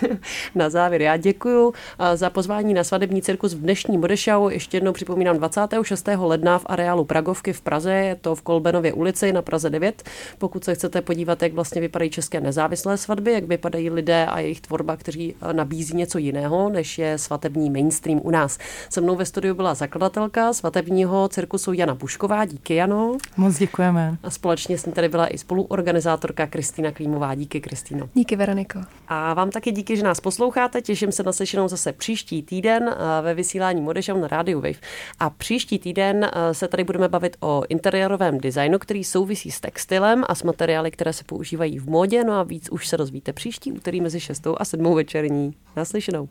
na 0.56 0.70
závěr. 0.70 1.02
Já 1.02 1.18
děkuji 1.18 1.74
eh, 2.00 2.18
za 2.18 2.30
pozvání 2.30 2.74
na 2.74 2.84
svatební 2.84 3.22
cirkus 3.22 3.54
v 3.54 3.60
dnešní 3.60 3.98
Modešau. 3.98 4.50
Ještě 4.50 4.78
jednou 4.78 4.94
připomínám 4.94 5.38
26. 5.38 6.08
ledna 6.18 6.60
v 6.60 6.66
areálu 6.66 7.06
Pragovky 7.06 7.54
v 7.54 7.62
Praze, 7.62 7.94
je 7.94 8.16
to 8.16 8.36
v 8.36 8.42
Kolbenově 8.42 8.94
ulici 8.94 9.34
na 9.34 9.42
Praze 9.42 9.70
9. 9.70 10.04
Pokud 10.38 10.64
se 10.64 10.76
chcete 10.76 11.02
podívat, 11.02 11.44
jak 11.44 11.54
vlastně 11.54 11.82
vypadají 11.82 12.12
české 12.12 12.42
nezávislé 12.42 12.98
svatby, 12.98 13.32
jak 13.32 13.44
vypadají 13.44 13.90
lidé 13.90 14.26
a 14.26 14.40
jejich 14.40 14.62
tvorba, 14.62 14.98
kteří 14.98 15.36
eh, 15.42 15.54
nabízí 15.54 15.96
něco 15.96 16.18
jiného, 16.18 16.70
než 16.70 16.98
je 16.98 17.18
svatební 17.18 17.70
mainstream 17.70 18.22
u 18.24 18.32
nás. 18.32 18.58
Se 18.90 19.02
mnou 19.02 19.16
ve 19.16 19.26
studiu 19.26 19.56
byla 19.56 19.74
zakladatelka 19.74 20.54
svatebního 20.54 21.30
cirkusu 21.30 21.74
Jana 21.74 21.96
Pušková. 21.96 22.46
Díky, 22.46 22.76
Jano. 22.90 23.18
Moc 23.38 23.58
děkujeme. 23.58 24.18
A 24.24 24.30
společně 24.30 24.78
s 24.78 24.86
ní 24.86 24.94
tady 24.94 25.10
byla 25.10 25.28
i 25.28 25.38
spoluorganizátorka 25.38 26.48
Kristýna 26.48 26.92
Klímová. 26.92 27.36
Díky, 27.36 27.62
Kristýno. 27.62 28.10
Díky, 28.14 28.36
Veroniko. 28.36 28.80
A 29.08 29.34
vám 29.34 29.50
taky 29.50 29.72
díky, 29.72 29.98
že 29.98 30.04
nás 30.04 30.20
posloucháte. 30.20 30.82
Těším 30.82 31.12
se 31.12 31.24
na 31.24 31.32
slyšenou 31.32 31.68
zase 31.68 31.94
příští 31.94 32.44
týden 32.44 32.90
eh, 32.90 33.22
ve 33.22 33.34
vysílání 33.34 33.82
Modešau 33.82 34.20
na 34.20 34.28
rádiu 34.28 34.62
Wave. 34.62 34.80
A 35.20 35.30
příští 35.30 35.80
týden 35.80 36.24
eh, 36.24 36.54
se 36.54 36.68
tady 36.68 36.84
budeme 36.84 37.08
bavit 37.08 37.38
o 37.40 37.64
interiérovém 37.70 38.38
designu, 38.38 38.80
který 38.80 39.04
souvisí 39.04 39.52
s 39.52 39.60
textilem 39.60 40.24
a 40.28 40.36
s 40.36 40.44
materiály, 40.44 40.92
které 40.92 41.14
se 41.14 41.24
používají 41.24 41.80
v 41.80 41.90
módě. 41.90 42.24
No 42.24 42.34
a 42.34 42.44
víc 42.44 42.70
už 42.70 42.88
se 42.88 42.98
rozvíte 42.98 43.34
příští 43.34 43.72
úterý 43.72 44.02
mezi 44.02 44.20
6 44.20 44.48
a 44.58 44.66
7 44.66 44.96
večerní. 44.96 45.54
Naslyšenou. 45.76 46.28